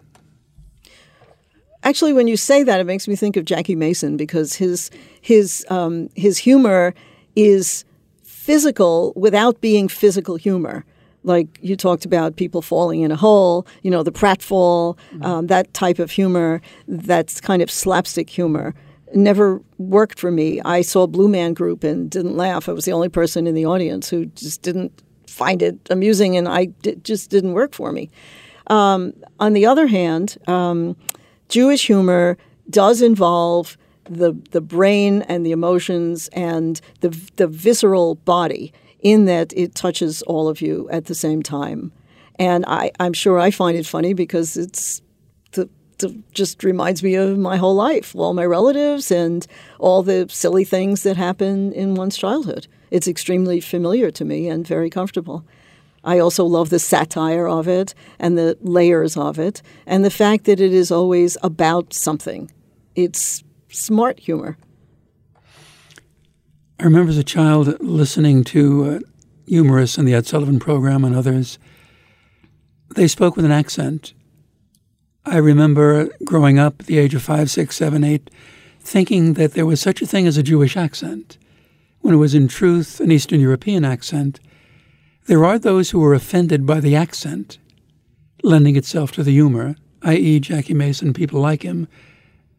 [1.82, 4.90] Actually, when you say that, it makes me think of Jackie Mason because his
[5.20, 6.94] his um, his humor
[7.36, 7.84] is
[8.24, 10.84] physical without being physical humor.
[11.22, 15.22] Like you talked about people falling in a hole, you know, the pratfall, mm-hmm.
[15.22, 16.60] um, that type of humor.
[16.88, 18.74] That's kind of slapstick humor
[19.14, 20.61] never worked for me.
[20.64, 22.68] I saw Blue Man Group and didn't laugh.
[22.68, 26.49] I was the only person in the audience who just didn't find it amusing, and
[26.49, 28.11] I it just didn't work for me.
[28.66, 30.96] Um, on the other hand, um,
[31.49, 38.73] Jewish humor does involve the the brain and the emotions and the the visceral body
[39.01, 41.92] in that it touches all of you at the same time.
[42.38, 45.03] And I, I'm sure I find it funny because it's
[46.32, 49.46] just reminds me of my whole life, all my relatives, and
[49.78, 52.66] all the silly things that happen in one's childhood.
[52.90, 55.44] It's extremely familiar to me and very comfortable.
[56.02, 60.44] I also love the satire of it and the layers of it, and the fact
[60.44, 62.50] that it is always about something.
[62.94, 64.56] It's smart humor.
[66.78, 68.98] I remember as a child listening to uh,
[69.46, 71.58] humorists in the Ed Sullivan program and others.
[72.94, 74.14] They spoke with an accent,
[75.26, 78.30] I remember growing up at the age of five, six, seven, eight,
[78.80, 81.37] thinking that there was such a thing as a Jewish accent,
[82.00, 84.40] when it was in truth an Eastern European accent.
[85.26, 87.59] There are those who are offended by the accent,
[88.42, 91.87] lending itself to the humor, i.e., Jackie Mason, people like him.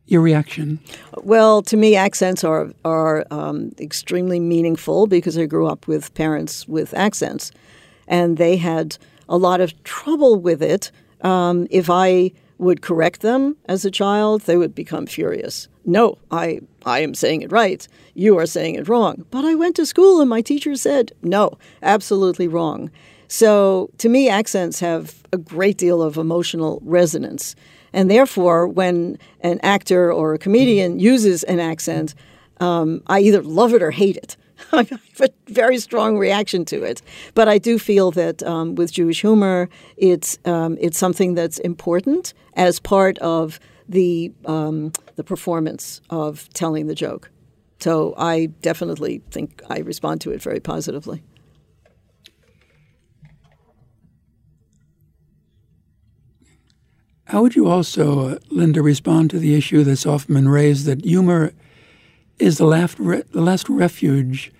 [0.06, 0.80] Your reaction?
[1.24, 6.68] Well, to me, accents are are um, extremely meaningful because I grew up with parents
[6.68, 7.52] with accents,
[8.08, 8.98] and they had
[9.30, 10.92] a lot of trouble with it.
[11.22, 15.68] Um, if I would correct them as a child, they would become furious.
[15.84, 17.88] No, I, I am saying it right.
[18.14, 19.26] You are saying it wrong.
[19.32, 22.92] But I went to school and my teacher said, no, absolutely wrong.
[23.28, 27.56] So to me, accents have a great deal of emotional resonance.
[27.94, 32.14] And therefore, when an actor or a comedian uses an accent,
[32.60, 34.38] um, I either love it or hate it.
[34.74, 37.02] I have a very strong reaction to it.
[37.34, 42.34] But I do feel that um, with Jewish humor, it's um, it's something that's important
[42.54, 47.30] as part of the um, the performance of telling the joke.
[47.80, 51.24] So I definitely think I respond to it very positively.
[57.26, 61.06] How would you also, uh, Linda, respond to the issue that's often been raised that
[61.06, 61.54] humor
[62.40, 64.52] is the last, re- the last refuge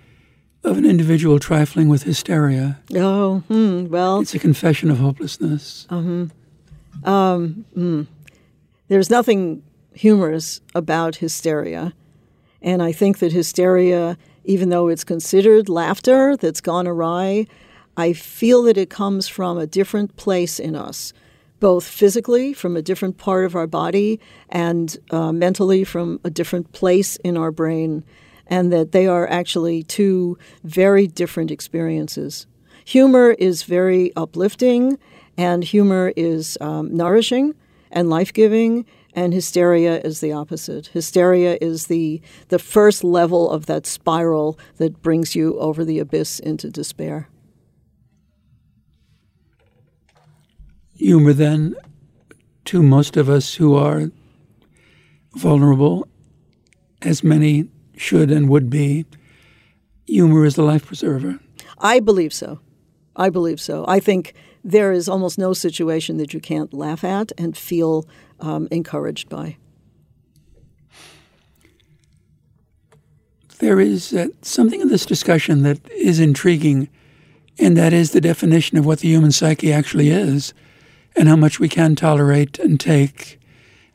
[0.64, 2.80] of an individual trifling with hysteria.
[2.96, 4.20] Oh, hmm, well.
[4.20, 5.88] It's a confession of hopelessness.
[5.90, 7.10] Uh-huh.
[7.10, 8.04] Um, hmm.
[8.88, 11.94] There's nothing humorous about hysteria.
[12.62, 17.48] And I think that hysteria, even though it's considered laughter that's gone awry,
[17.98, 21.14] I feel that it comes from a different place in us
[21.62, 24.20] both physically from a different part of our body
[24.50, 28.04] and uh, mentally from a different place in our brain,
[28.52, 32.46] and that they are actually two very different experiences.
[32.86, 35.00] Humor is very uplifting,
[35.38, 37.56] and humor is um, nourishing
[37.92, 40.88] and life giving, and hysteria is the opposite.
[40.88, 46.40] Hysteria is the, the first level of that spiral that brings you over the abyss
[46.40, 47.28] into despair.
[51.02, 51.76] humor then
[52.64, 54.12] to most of us who are
[55.34, 56.08] vulnerable,
[57.02, 57.68] as many
[58.02, 59.06] should and would be.
[60.08, 61.40] Humor is the life preserver.
[61.78, 62.60] I believe so.
[63.16, 63.86] I believe so.
[63.88, 64.34] I think
[64.64, 68.08] there is almost no situation that you can't laugh at and feel
[68.40, 69.58] um, encouraged by.
[73.60, 76.90] There is uh, something in this discussion that is intriguing,
[77.60, 80.54] and that is the definition of what the human psyche actually is
[81.16, 83.40] and how much we can tolerate and take,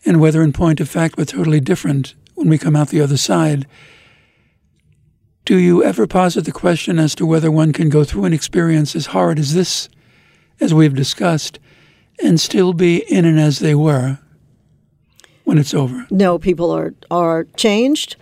[0.05, 3.17] and whether, in point of fact, we're totally different when we come out the other
[3.17, 3.67] side.
[5.47, 8.97] Do you ever posit the question as to whether one can go through an experience
[8.97, 9.89] as hard as this,
[10.61, 11.61] as we've discussed,
[12.21, 14.19] and still be in and as they were
[15.45, 16.05] when it's over?
[16.11, 18.17] No, people are, are changed,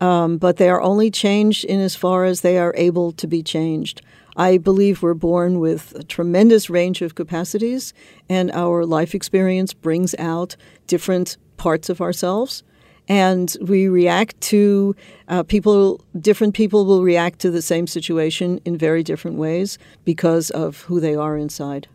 [0.00, 3.42] um, but they are only changed in as far as they are able to be
[3.42, 4.00] changed.
[4.36, 7.92] I believe we're born with a tremendous range of capacities,
[8.28, 10.54] and our life experience brings out
[10.86, 12.62] different parts of ourselves.
[13.10, 14.94] And we react to
[15.26, 20.50] uh, people, different people will react to the same situation in very different ways because
[20.50, 21.88] of who they are inside.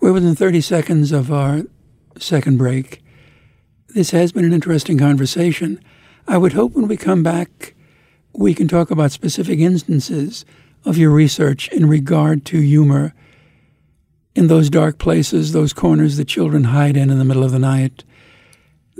[0.00, 1.64] We're within 30 seconds of our
[2.18, 3.02] second break.
[3.88, 5.78] This has been an interesting conversation.
[6.26, 7.74] I would hope when we come back,
[8.32, 10.46] we can talk about specific instances
[10.86, 13.12] of your research in regard to humor
[14.34, 17.58] in those dark places, those corners that children hide in in the middle of the
[17.58, 18.04] night.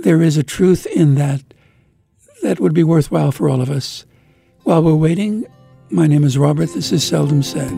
[0.03, 1.43] There is a truth in that
[2.41, 4.05] that would be worthwhile for all of us.
[4.63, 5.45] While we're waiting,
[5.89, 6.67] my name is Robert.
[6.67, 7.69] This is Seldom Said.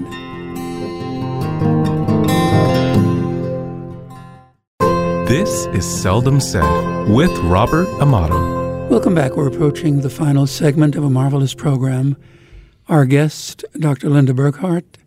[5.27, 8.87] This is Seldom Said with Robert Amato.
[8.87, 9.35] Welcome back.
[9.35, 12.17] We're approaching the final segment of a marvelous program.
[12.87, 14.11] Our guest, Dr.
[14.11, 14.99] Linda Burghardt,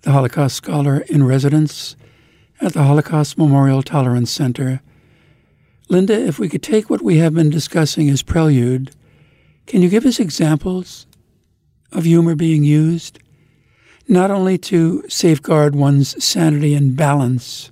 [0.00, 1.94] the Holocaust scholar in residence
[2.58, 4.80] at the Holocaust Memorial Tolerance Center.
[5.88, 8.92] Linda, if we could take what we have been discussing as prelude,
[9.66, 11.06] can you give us examples
[11.92, 13.18] of humor being used
[14.08, 17.70] not only to safeguard one's sanity and balance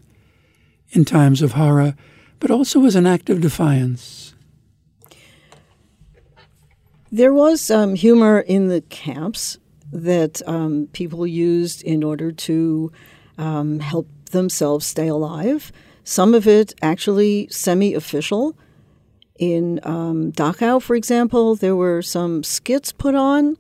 [0.90, 1.94] in times of horror,
[2.38, 4.34] but also as an act of defiance?
[7.12, 9.58] There was um, humor in the camps
[9.92, 12.92] that um, people used in order to
[13.36, 15.72] um, help themselves stay alive.
[16.10, 18.56] Some of it actually semi official.
[19.38, 23.56] In um, Dachau, for example, there were some skits put on.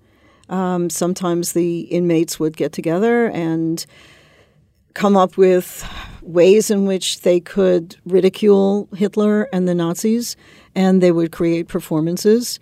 [0.48, 3.86] Um, sometimes the inmates would get together and
[4.94, 5.88] come up with
[6.22, 10.36] ways in which they could ridicule Hitler and the Nazis,
[10.74, 12.58] and they would create performances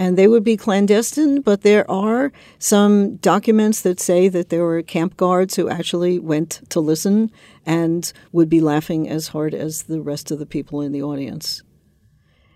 [0.00, 4.80] and they would be clandestine, but there are some documents that say that there were
[4.80, 7.30] camp guards who actually went to listen
[7.66, 11.62] and would be laughing as hard as the rest of the people in the audience.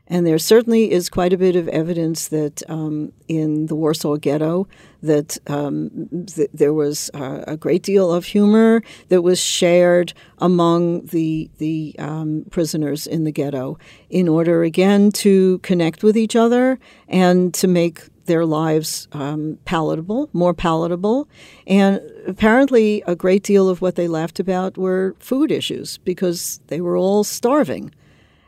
[0.07, 4.69] And there certainly is quite a bit of evidence that um, in the Warsaw Ghetto
[5.03, 11.07] that um, th- there was uh, a great deal of humor that was shared among
[11.07, 13.79] the the um, prisoners in the ghetto
[14.11, 16.79] in order again to connect with each other
[17.09, 21.29] and to make their lives um, palatable, more palatable.
[21.67, 26.81] And apparently, a great deal of what they laughed about were food issues because they
[26.81, 27.93] were all starving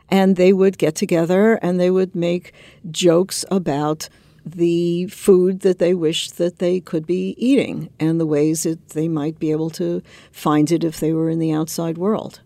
[0.09, 2.53] and they would get together and they would make
[2.91, 4.09] jokes about
[4.55, 9.07] the food that they wished that they could be eating and the ways that they
[9.07, 10.01] might be able to
[10.31, 12.41] find it if they were in the outside world.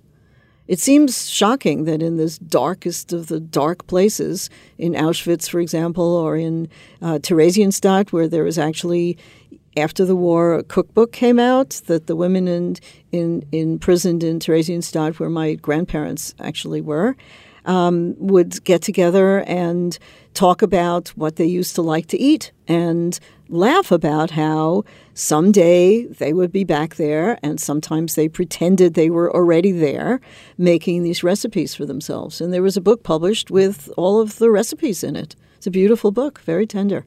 [0.67, 6.15] It seems shocking that in this darkest of the dark places, in Auschwitz, for example,
[6.15, 6.69] or in
[7.01, 9.17] uh, Theresienstadt, where there was actually,
[9.75, 12.77] after the war, a cookbook came out that the women in,
[13.11, 17.17] in, imprisoned in Theresienstadt, where my grandparents actually were,
[17.65, 19.97] um, would get together and
[20.33, 24.83] talk about what they used to like to eat and laugh about how
[25.13, 30.21] someday they would be back there and sometimes they pretended they were already there
[30.57, 32.39] making these recipes for themselves.
[32.39, 35.35] And there was a book published with all of the recipes in it.
[35.57, 37.05] It's a beautiful book, very tender.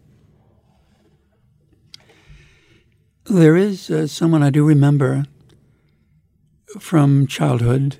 [3.24, 5.24] There is uh, someone I do remember
[6.78, 7.96] from childhood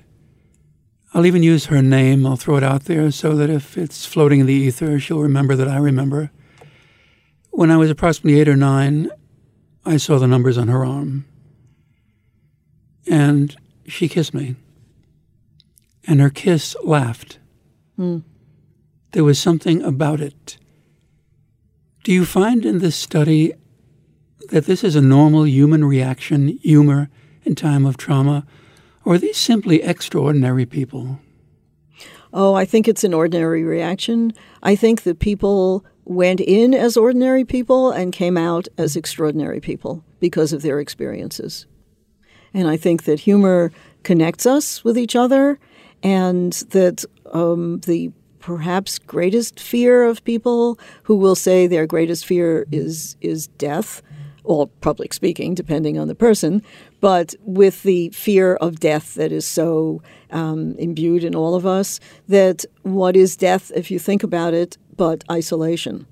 [1.15, 2.25] I'll even use her name.
[2.25, 5.55] I'll throw it out there so that if it's floating in the ether, she'll remember
[5.55, 6.29] that I remember.
[7.51, 9.09] When I was approximately eight or nine,
[9.85, 11.23] I saw the numbers on her arm.
[13.07, 13.55] And
[13.87, 14.57] she kissed me.
[16.05, 17.39] And her kiss laughed.
[17.97, 18.23] Mm.
[19.13, 20.57] There was something about it.
[22.03, 23.53] Do you find in this study
[24.49, 27.09] that this is a normal human reaction, humor,
[27.43, 28.45] in time of trauma?
[29.05, 31.19] Or are these simply extraordinary people?
[32.33, 34.33] Oh, I think it's an ordinary reaction.
[34.61, 40.03] I think that people went in as ordinary people and came out as extraordinary people
[40.19, 41.65] because of their experiences.
[42.53, 43.71] And I think that humor
[44.03, 45.59] connects us with each other,
[46.03, 52.65] and that um, the perhaps greatest fear of people who will say their greatest fear
[52.71, 54.01] is is death
[54.45, 56.61] or public speaking, depending on the person,
[57.01, 61.99] but with the fear of death that is so um, imbued in all of us,
[62.27, 66.07] that what is death, if you think about it, but isolation?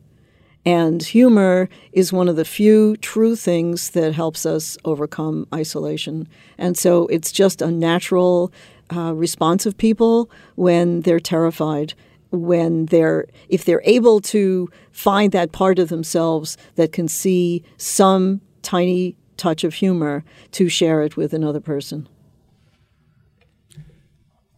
[0.66, 6.28] And humor is one of the few true things that helps us overcome isolation.
[6.58, 8.52] And so it's just a natural
[8.96, 11.94] uh, response of people when they're terrified
[12.34, 18.42] when they're if they're able to find that part of themselves that can see some
[18.64, 22.08] tiny touch of humor to share it with another person.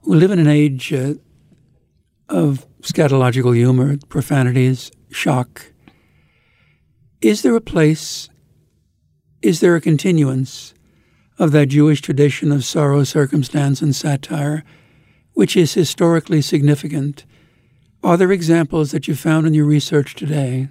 [0.06, 1.16] We live in an age uh,
[2.30, 5.72] of scatological humor, profanities, shock.
[7.22, 8.30] Is there a place,
[9.42, 10.74] is there a continuance
[11.40, 14.64] of that Jewish tradition of sorrow, circumstance, and satire,
[15.34, 17.26] which is historically significant
[18.06, 20.70] are there examples that you found in your research today?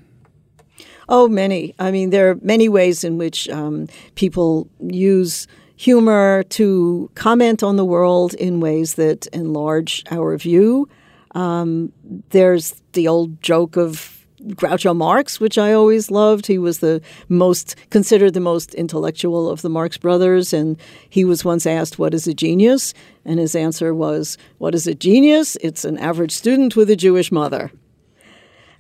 [1.09, 1.75] Oh, many.
[1.79, 7.77] I mean, there are many ways in which um, people use humor to comment on
[7.77, 10.89] the world in ways that enlarge our view.
[11.35, 11.93] Um,
[12.31, 14.14] there's the old joke of
[14.49, 16.47] Groucho Marx, which I always loved.
[16.47, 20.77] He was the most considered the most intellectual of the Marx brothers, and
[21.09, 24.95] he was once asked, "What is a genius?" And his answer was, "What is a
[24.95, 25.57] genius?
[25.61, 27.73] It's an average student with a Jewish mother."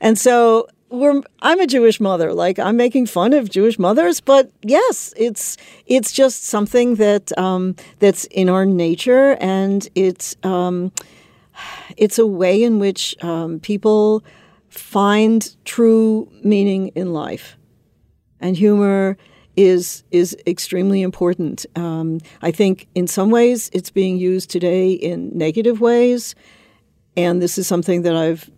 [0.00, 0.68] And so
[1.40, 2.32] I'm a Jewish mother.
[2.32, 5.56] Like I'm making fun of Jewish mothers, but yes, it's
[5.86, 10.92] it's just something that um, that's in our nature, and it's um,
[11.96, 14.22] it's a way in which um, people
[14.78, 17.56] find true meaning in life.
[18.40, 19.16] And humor
[19.56, 21.64] is is extremely important.
[21.76, 26.34] Um, I think in some ways it's being used today in negative ways,
[27.16, 28.50] and this is something that I've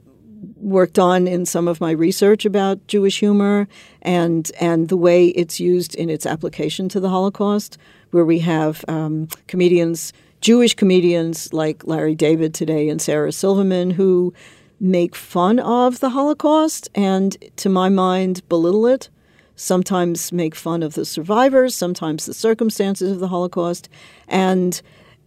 [0.57, 3.69] worked on in some of my research about Jewish humor
[4.03, 7.79] and and the way it's used in its application to the Holocaust,
[8.11, 10.12] where we have um, comedians.
[10.43, 14.35] Jewish comedians like Larry David today and Sarah Silverman, who
[14.81, 19.09] make fun of the Holocaust and, to my mind, belittle it.
[19.55, 23.89] Sometimes make fun of the survivors, sometimes the circumstances of the Holocaust.
[24.29, 24.81] And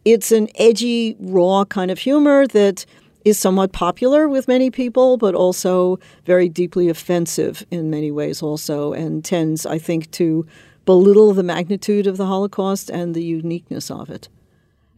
[0.06, 2.86] it's an edgy, raw kind of humor that
[3.26, 8.94] is somewhat popular with many people, but also very deeply offensive in many ways, also,
[8.94, 10.46] and tends, I think, to
[10.86, 14.30] belittle the magnitude of the Holocaust and the uniqueness of it.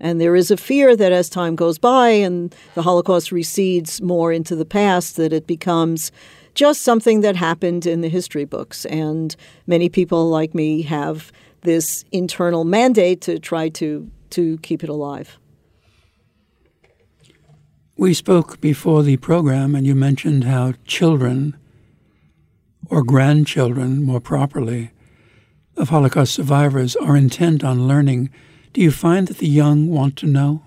[0.02, 4.34] And there is a fear that as time goes by and the Holocaust recedes more
[4.34, 6.12] into the past, that it becomes
[6.56, 8.84] just something that happened in the history books.
[8.86, 9.36] And
[9.68, 11.32] many people like me have
[11.62, 15.38] this internal mandate to try to, to keep it alive.
[17.95, 21.56] We spoke before the program, and you mentioned how children,
[22.89, 24.89] or grandchildren more properly,
[25.78, 28.32] of Holocaust survivors are intent on learning
[28.74, 30.63] do you find that the young want to know?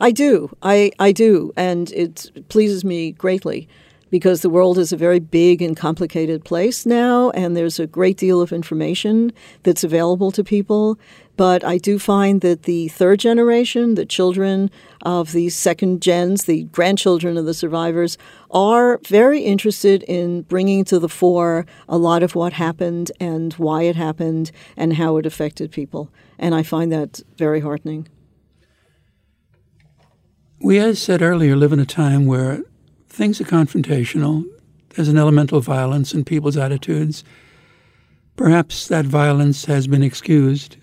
[0.00, 0.54] I do.
[0.62, 1.52] I, I do.
[1.56, 3.68] And it pleases me greatly
[4.10, 8.16] because the world is a very big and complicated place now, and there's a great
[8.16, 9.32] deal of information
[9.62, 10.98] that's available to people.
[11.40, 14.70] But I do find that the third generation, the children
[15.06, 18.18] of the second gens, the grandchildren of the survivors,
[18.50, 23.84] are very interested in bringing to the fore a lot of what happened and why
[23.84, 26.12] it happened and how it affected people.
[26.38, 28.06] And I find that very heartening.
[30.60, 32.62] We, as said earlier, live in a time where
[33.08, 34.44] things are confrontational.
[34.90, 37.24] There's an elemental violence in people's attitudes.
[38.36, 40.76] Perhaps that violence has been excused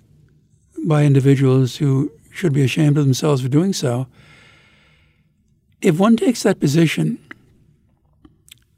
[0.86, 4.08] by individuals who should be ashamed of themselves for doing so.
[5.82, 7.20] If one takes that position,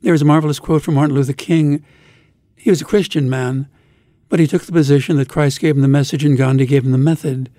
[0.02, 1.84] there's a marvelous quote from Martin Luther King.
[2.56, 3.68] He was a Christian man,
[4.30, 6.92] but he took the position that Christ gave him the message and Gandhi gave him
[6.92, 7.50] the method.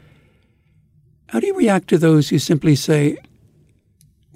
[1.29, 3.19] How do you react to those who simply say,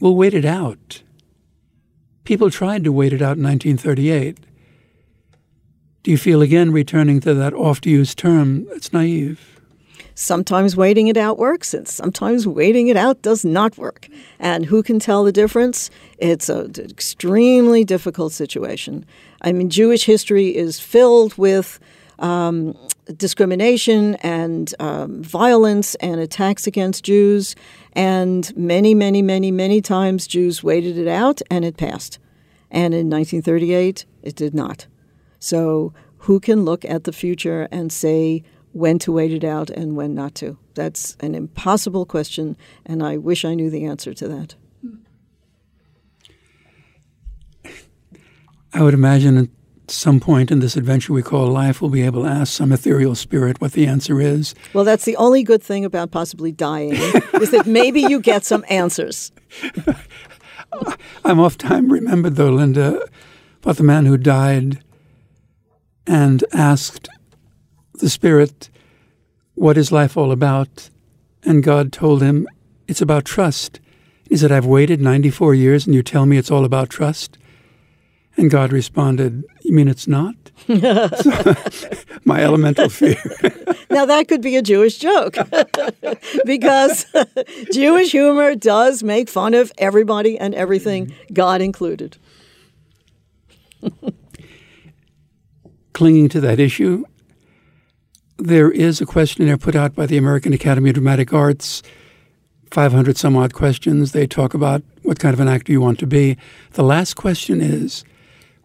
[0.00, 1.02] we'll wait it out?
[2.24, 4.38] People tried to wait it out in 1938.
[6.02, 8.66] Do you feel again returning to that oft used term?
[8.70, 9.53] It's naive.
[10.14, 14.08] Sometimes waiting it out works, and sometimes waiting it out does not work.
[14.38, 15.90] And who can tell the difference?
[16.18, 19.04] It's an extremely difficult situation.
[19.42, 21.80] I mean, Jewish history is filled with
[22.20, 22.78] um,
[23.16, 27.56] discrimination and um, violence and attacks against Jews.
[27.92, 32.18] And many, many, many, many times Jews waited it out and it passed.
[32.70, 34.86] And in 1938, it did not.
[35.38, 38.42] So, who can look at the future and say
[38.74, 40.58] when to wait it out and when not to?
[40.74, 44.54] That's an impossible question, and I wish I knew the answer to that.
[48.72, 49.48] I would imagine at
[49.86, 53.14] some point in this adventure we call life, we'll be able to ask some ethereal
[53.14, 54.54] spirit what the answer is.
[54.72, 56.92] Well, that's the only good thing about possibly dying
[57.34, 59.30] is that maybe you get some answers.
[61.24, 63.06] I'm oft time remembered, though, Linda,
[63.62, 64.82] about the man who died
[66.06, 67.08] and asked
[67.98, 68.70] the spirit,
[69.54, 70.90] What is life all about?
[71.44, 72.48] And God told him,
[72.88, 73.80] It's about trust.
[74.28, 77.38] He said, I've waited 94 years and you tell me it's all about trust?
[78.36, 80.34] And God responded, You mean it's not?
[82.24, 83.16] My elemental fear.
[83.90, 85.36] now, that could be a Jewish joke
[86.44, 87.06] because
[87.72, 91.34] Jewish humor does make fun of everybody and everything, mm-hmm.
[91.34, 92.16] God included.
[95.92, 97.04] Clinging to that issue,
[98.36, 101.82] there is a questionnaire put out by the American Academy of Dramatic Arts
[102.74, 104.10] 500 some odd questions.
[104.10, 106.36] They talk about what kind of an actor you want to be.
[106.72, 108.04] The last question is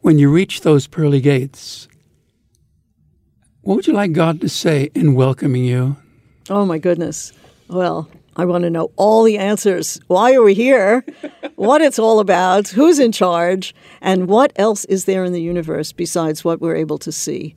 [0.01, 1.88] when you reach those pearly gates,
[3.61, 5.97] what would you like God to say in welcoming you?
[6.49, 7.34] Oh, my goodness.
[7.67, 9.99] Well, I want to know all the answers.
[10.07, 11.05] Why are we here?
[11.55, 15.91] what it's all about, who's in charge, and what else is there in the universe
[15.91, 17.55] besides what we're able to see?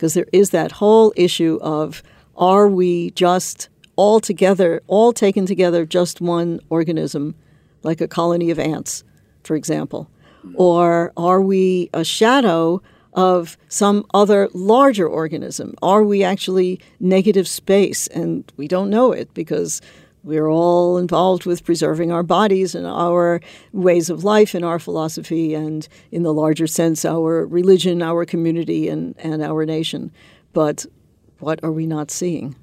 [0.00, 2.02] Because there is that whole issue of
[2.34, 7.34] are we just all together, all taken together, just one organism,
[7.82, 9.04] like a colony of ants,
[9.44, 10.08] for example?
[10.54, 12.80] Or are we a shadow
[13.12, 15.74] of some other larger organism?
[15.82, 19.82] Are we actually negative space and we don't know it because
[20.22, 23.40] we're all involved with preserving our bodies and our
[23.72, 28.88] ways of life and our philosophy and in the larger sense our religion, our community
[28.88, 30.12] and, and our nation.
[30.52, 30.84] But
[31.38, 32.54] what are we not seeing?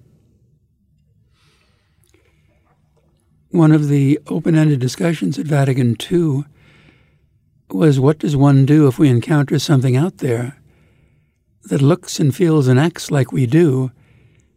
[3.49, 6.43] One of the open ended discussions at Vatican II
[7.71, 10.59] was what does one do if we encounter something out there
[11.63, 13.91] that looks and feels and acts like we do,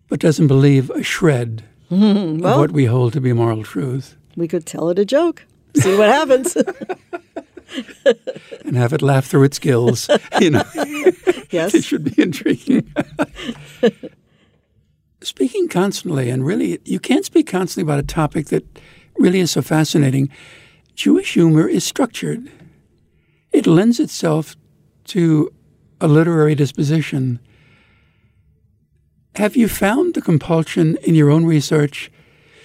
[0.09, 2.39] but doesn't believe a shred mm-hmm.
[2.39, 4.17] well, what we hold to be moral truth?
[4.37, 5.45] We could tell it a joke,
[5.77, 6.57] see what happens.
[8.65, 10.09] and have it laugh through its gills.
[10.41, 10.65] You know,
[11.51, 12.93] yes, it should be intriguing.
[15.23, 18.65] Speaking constantly, and really, you can't speak constantly about a topic that
[19.19, 20.31] really is so fascinating.
[20.95, 22.51] Jewish humor is structured
[23.53, 24.57] it lends itself
[25.05, 25.53] to
[26.01, 27.41] a literary disposition.
[29.41, 32.13] Have you found the compulsion in your own research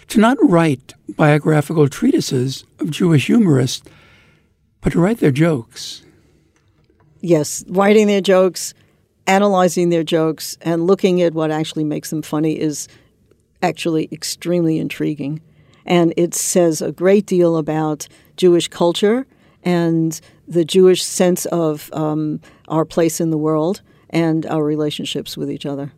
[0.09, 3.87] to not write biographical treatises of Jewish humorists,
[4.81, 6.03] but to write their jokes?
[7.21, 8.73] Yes, writing their jokes,
[9.25, 12.89] analyzing their jokes, and looking at what actually makes them funny is
[13.61, 15.41] actually extremely intriguing.
[15.85, 19.25] And it says a great deal about Jewish culture
[19.63, 25.49] and the Jewish sense of um, our place in the world and our relationships with
[25.49, 25.93] each other.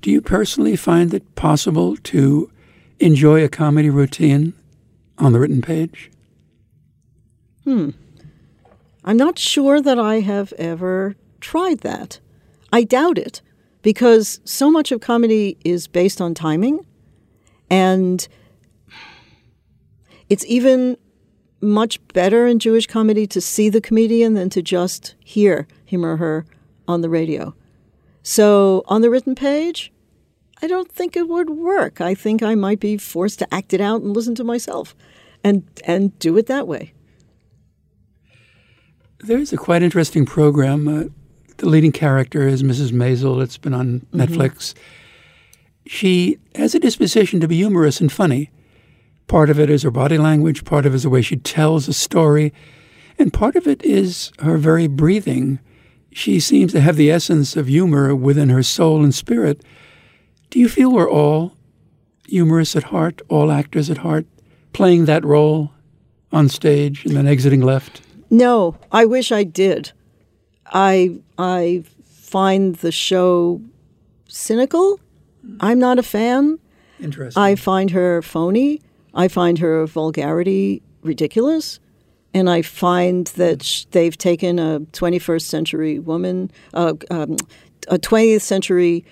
[0.00, 2.50] Do you personally find it possible to
[3.00, 4.54] enjoy a comedy routine
[5.18, 6.10] on the written page?
[7.64, 7.90] Hmm.
[9.04, 12.20] I'm not sure that I have ever tried that.
[12.72, 13.40] I doubt it
[13.82, 16.84] because so much of comedy is based on timing
[17.70, 18.26] and
[20.28, 20.96] it's even
[21.60, 26.16] much better in Jewish comedy to see the comedian than to just hear him or
[26.16, 26.44] her
[26.86, 27.54] on the radio.
[28.28, 29.90] So on the written page,
[30.60, 32.02] I don't think it would work.
[32.02, 34.94] I think I might be forced to act it out and listen to myself
[35.42, 36.92] and and do it that way.
[39.20, 40.86] There's a quite interesting program.
[40.86, 41.04] Uh,
[41.56, 42.92] the leading character is Mrs.
[42.92, 43.42] Maisel.
[43.42, 44.20] It's been on mm-hmm.
[44.20, 44.74] Netflix.
[45.86, 48.50] She has a disposition to be humorous and funny.
[49.26, 51.88] Part of it is her body language, part of it is the way she tells
[51.88, 52.52] a story,
[53.18, 55.60] and part of it is her very breathing.
[56.18, 59.62] She seems to have the essence of humor within her soul and spirit.
[60.50, 61.52] Do you feel we're all
[62.26, 64.26] humorous at heart, all actors at heart,
[64.72, 65.70] playing that role
[66.32, 68.02] on stage and then exiting left?
[68.30, 69.92] No, I wish I did.
[70.66, 73.62] I I find the show
[74.26, 74.98] cynical.
[75.60, 76.58] I'm not a fan.
[76.98, 77.40] Interesting.
[77.40, 78.82] I find her phony.
[79.14, 81.78] I find her vulgarity ridiculous.
[82.34, 87.36] And I find that they've taken a 21st century woman, uh, um,
[87.88, 89.04] a 20th century,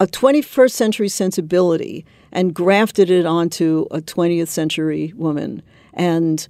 [0.00, 5.62] a 21st century sensibility and grafted it onto a 20th century woman.
[5.94, 6.46] And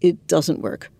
[0.00, 0.90] it doesn't work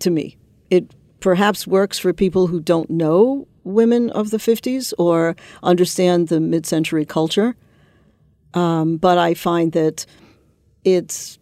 [0.00, 0.36] to me.
[0.68, 6.40] It perhaps works for people who don't know women of the 50s or understand the
[6.40, 7.56] mid century culture.
[8.54, 10.06] Um, but I find that
[10.84, 11.38] it's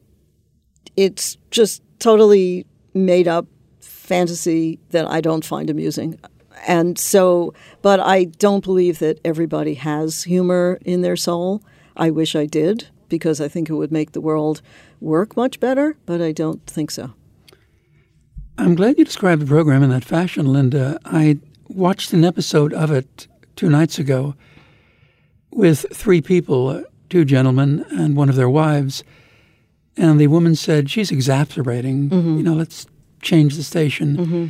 [0.98, 3.46] it's just totally made up
[3.80, 6.18] fantasy that I don't find amusing.
[6.66, 11.62] And so, but I don't believe that everybody has humor in their soul.
[11.96, 14.60] I wish I did because I think it would make the world
[15.00, 17.14] work much better, but I don't think so.
[18.58, 20.98] I'm glad you described the program in that fashion, Linda.
[21.04, 21.38] I
[21.68, 24.34] watched an episode of it two nights ago
[25.52, 29.04] with three people, two gentlemen and one of their wives.
[29.98, 32.08] And the woman said, She's exasperating.
[32.08, 32.36] Mm-hmm.
[32.38, 32.86] You know, let's
[33.20, 34.16] change the station.
[34.16, 34.46] Mm-hmm.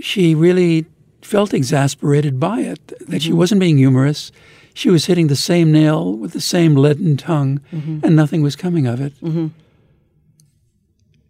[0.00, 0.86] She really
[1.22, 3.18] felt exasperated by it, that mm-hmm.
[3.18, 4.32] she wasn't being humorous.
[4.74, 8.00] She was hitting the same nail with the same leaden tongue, mm-hmm.
[8.04, 9.14] and nothing was coming of it.
[9.20, 9.48] Mm-hmm.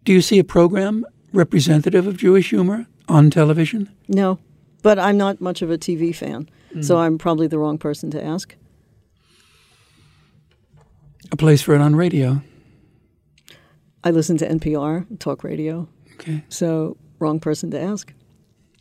[0.03, 3.89] Do you see a program representative of Jewish humor on television?
[4.07, 4.39] No,
[4.81, 6.83] but I'm not much of a TV fan, mm.
[6.83, 8.55] so I'm probably the wrong person to ask.
[11.31, 12.41] A place for it on radio.
[14.03, 15.87] I listen to NPR, talk radio.
[16.15, 16.43] Okay.
[16.49, 18.13] So, wrong person to ask.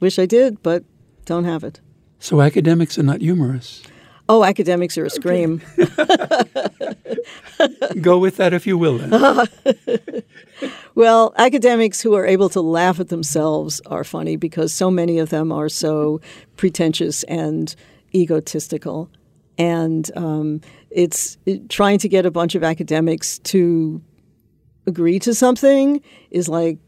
[0.01, 0.85] Wish I did, but
[1.25, 1.81] don't have it.
[2.19, 3.83] So, academics are not humorous.
[4.29, 5.61] Oh, academics are a scream.
[8.01, 8.99] Go with that if you will.
[8.99, 10.23] Then.
[10.95, 15.31] Well, academics who are able to laugh at themselves are funny because so many of
[15.31, 16.21] them are so
[16.57, 17.75] pretentious and
[18.15, 19.11] egotistical.
[19.57, 20.61] And um,
[20.91, 24.03] it's it, trying to get a bunch of academics to
[24.87, 26.79] agree to something is like,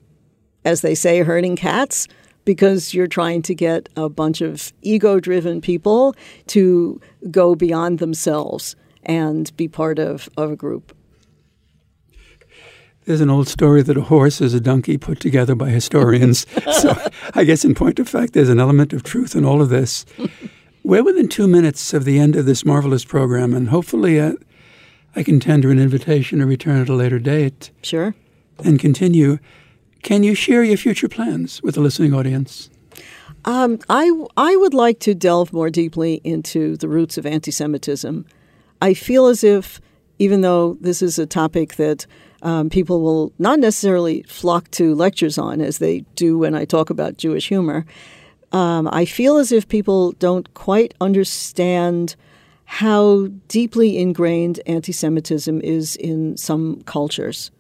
[0.65, 2.09] as they say, herding cats
[2.45, 6.15] because you're trying to get a bunch of ego driven people
[6.49, 10.95] to go beyond themselves and be part of, of a group.
[13.07, 16.47] There's an old story that a horse is a donkey put together by historians.
[16.81, 16.97] so
[17.35, 20.07] I guess, in point of fact, there's an element of truth in all of this.
[20.85, 24.35] We're within two minutes of the end of this marvelous program, and hopefully, uh,
[25.17, 27.71] I can tender an invitation to return at a later date.
[27.83, 28.15] Sure.
[28.65, 29.39] And continue.
[30.03, 32.69] Can you share your future plans with the listening audience?
[33.45, 38.25] Um, I, I would like to delve more deeply into the roots of anti Semitism.
[38.81, 39.81] I feel as if,
[40.19, 42.07] even though this is a topic that
[42.43, 46.91] um, people will not necessarily flock to lectures on, as they do when I talk
[46.91, 47.87] about Jewish humor,
[48.53, 52.17] um, I feel as if people don't quite understand
[52.75, 57.53] how deeply ingrained anti Semitism is in some cultures.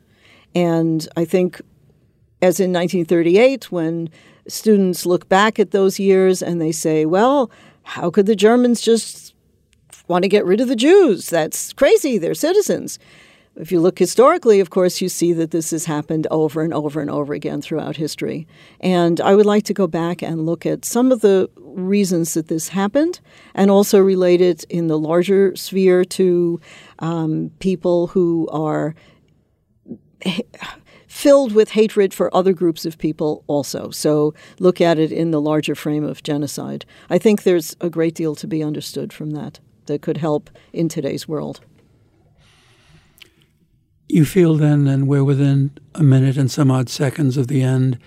[0.57, 1.61] And I think
[2.43, 4.11] as in 1938, when
[4.49, 7.49] students look back at those years and they say, well,
[7.85, 9.37] how could the Germans just
[10.09, 11.31] want to get rid of the Jews?
[11.31, 12.19] That's crazy.
[12.19, 12.99] They're citizens.
[13.57, 17.01] If you look historically, of course, you see that this has happened over and over
[17.01, 18.49] and over again throughout history.
[18.81, 22.49] And I would like to go back and look at some of the reasons that
[22.49, 23.21] this happened
[23.55, 26.61] and also relate it in the larger sphere to
[26.99, 28.97] um, people who are
[31.07, 33.91] filled with hatred for other groups of people also.
[33.91, 36.85] So look at it in the larger frame of genocide.
[37.09, 40.89] I think there's a great deal to be understood from that that could help in
[40.89, 41.61] today's world.
[44.09, 47.99] You feel then, and we're within a minute and some odd seconds of the end,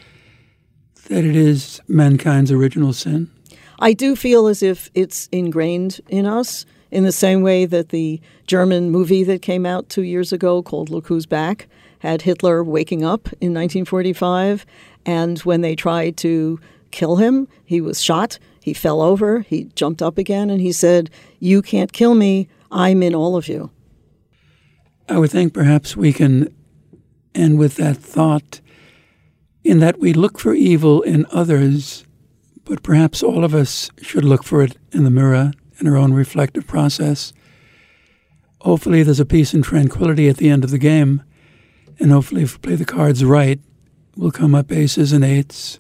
[1.10, 3.32] that it is mankind's original sin?
[3.80, 8.22] I do feel as if it's ingrained in us in the same way that the
[8.48, 11.68] German movie that came out two years ago called Look Who's Back
[12.00, 14.66] had Hitler waking up in 1945.
[15.06, 16.60] And when they tried to
[16.92, 18.40] kill him, he was shot.
[18.62, 19.42] He fell over.
[19.42, 22.50] He jumped up again and he said, You can't kill me.
[22.72, 23.72] I'm in all of you.
[25.10, 26.54] I would think perhaps we can
[27.34, 28.62] end with that thought
[29.64, 32.06] in that we look for evil in others,
[32.66, 36.14] but perhaps all of us should look for it in the mirror, in our own
[36.14, 37.34] reflective process.
[38.62, 41.24] Hopefully, there's a peace and tranquility at the end of the game
[42.00, 43.60] and hopefully, if we play the cards right,
[44.16, 45.80] we'll come up aces and eights.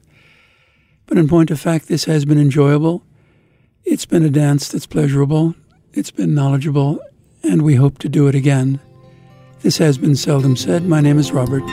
[1.05, 3.03] But in point of fact, this has been enjoyable.
[3.85, 5.55] It's been a dance that's pleasurable,
[5.93, 6.99] it's been knowledgeable,
[7.43, 8.81] and we hope to do it again.
[9.61, 10.85] This has been Seldom Said.
[10.85, 11.63] My name is Robert.